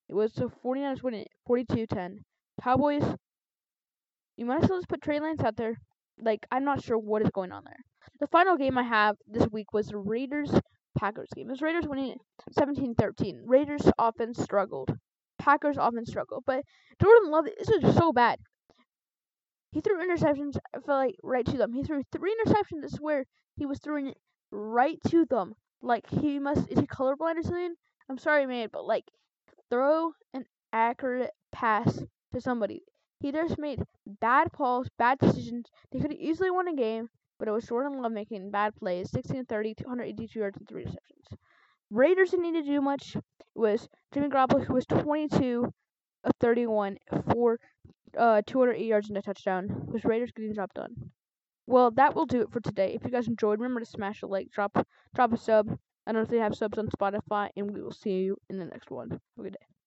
It 0.09 0.15
was 0.15 0.33
the 0.33 0.49
49ers 0.65 1.03
winning 1.03 1.27
42-10. 1.47 2.25
Cowboys, 2.63 3.05
you 4.37 4.47
might 4.47 4.63
as 4.63 4.69
well 4.69 4.79
just 4.79 4.89
put 4.89 5.03
Trey 5.03 5.21
Lance 5.21 5.43
out 5.43 5.57
there. 5.57 5.77
Like, 6.21 6.47
I'm 6.51 6.65
not 6.65 6.83
sure 6.83 6.99
what 6.99 7.23
is 7.23 7.31
going 7.31 7.53
on 7.53 7.65
there. 7.65 7.79
The 8.21 8.27
final 8.27 8.57
game 8.57 8.79
I 8.79 8.83
have 8.83 9.17
this 9.27 9.47
week 9.53 9.73
was 9.73 9.89
the 9.89 9.99
Raiders 9.99 10.51
Packers 10.99 11.29
game. 11.35 11.49
It 11.49 11.53
was 11.53 11.63
Raiders 11.63 11.87
winning 11.87 12.17
17-13. 12.59 13.41
Raiders 13.45 13.83
offense 13.99 14.43
struggled. 14.43 14.95
Packers 15.39 15.77
offense 15.79 16.09
struggled. 16.09 16.45
But 16.47 16.63
Jordan 17.03 17.31
Love, 17.31 17.47
this 17.59 17.69
is 17.69 17.95
so 17.95 18.13
bad. 18.13 18.39
He 19.73 19.81
threw 19.83 20.03
interceptions, 20.03 20.57
I 20.75 20.79
felt 20.79 21.07
like, 21.07 21.17
right 21.23 21.45
to 21.45 21.59
them. 21.59 21.75
He 21.75 21.83
threw 21.83 22.03
three 22.11 22.35
interceptions, 22.35 22.85
I 22.85 22.89
swear. 22.89 23.25
He 23.57 23.67
was 23.67 23.79
throwing 23.79 24.07
it 24.07 24.17
right 24.51 24.99
to 25.09 25.27
them. 25.27 25.53
Like, 25.83 26.09
he 26.09 26.39
must, 26.39 26.71
is 26.71 26.79
he 26.79 26.87
colorblind 26.87 27.37
or 27.37 27.43
something? 27.43 27.75
I'm 28.09 28.17
sorry, 28.17 28.47
man, 28.47 28.69
but, 28.73 28.87
like, 28.87 29.05
throw 29.71 30.13
an 30.33 30.47
accurate 30.73 31.33
pass 31.53 32.03
to 32.33 32.41
somebody. 32.41 32.83
He 33.21 33.33
just 33.33 33.59
made 33.59 33.83
bad 34.21 34.53
calls, 34.53 34.89
bad 34.99 35.19
decisions. 35.19 35.67
They 35.91 36.01
could 36.01 36.13
have 36.13 36.21
easily 36.21 36.51
won 36.51 36.69
a 36.69 36.75
game, 36.75 37.09
but 37.39 37.49
it 37.49 37.53
was 37.53 37.67
Jordan 37.67 38.01
Love 38.01 38.13
making 38.13 38.51
bad 38.51 38.77
plays 38.77 39.11
16 39.11 39.47
30, 39.47 39.75
282 39.75 40.39
yards, 40.39 40.57
and 40.59 40.69
three 40.69 40.85
receptions. 40.85 41.27
Raiders 41.91 42.31
didn't 42.31 42.53
need 42.53 42.65
to 42.65 42.71
do 42.71 42.81
much. 42.81 43.17
It 43.17 43.23
was 43.55 43.89
Jimmy 44.13 44.29
Garoppolo, 44.29 44.65
who 44.65 44.75
was 44.75 44.87
22 44.87 45.73
of 46.25 46.33
31 46.41 46.99
for 47.33 47.59
uh, 48.17 48.43
208 48.47 48.85
yards 48.85 49.09
and 49.09 49.19
a 49.19 49.23
touchdown. 49.23 49.85
It 49.89 49.93
was 49.93 50.05
Raiders 50.05 50.33
getting 50.33 50.51
the 50.51 50.57
job 50.57 50.75
done. 50.75 51.11
Well, 51.67 51.91
that 51.93 52.15
will 52.15 52.27
do 52.27 52.43
it 52.43 52.53
for 52.53 52.61
today. 52.61 52.95
If 52.95 53.05
you 53.05 53.11
guys 53.11 53.29
enjoyed, 53.29 53.61
remember 53.61 53.81
to 53.81 53.87
smash 53.87 54.23
a 54.23 54.27
like, 54.27 54.51
drop 54.51 54.87
drop 55.15 55.33
a 55.33 55.37
sub. 55.37 55.69
I 56.07 56.13
don't 56.13 56.21
know 56.21 56.25
if 56.25 56.29
they 56.29 56.39
have 56.39 56.55
subs 56.55 56.79
on 56.79 56.89
Spotify, 56.89 57.49
and 57.57 57.73
we 57.73 57.83
will 57.83 57.93
see 57.93 58.11
you 58.11 58.37
in 58.49 58.59
the 58.59 58.65
next 58.65 58.91
one. 58.91 59.11
Have 59.11 59.21
a 59.39 59.43
good 59.43 59.55
day. 59.55 59.76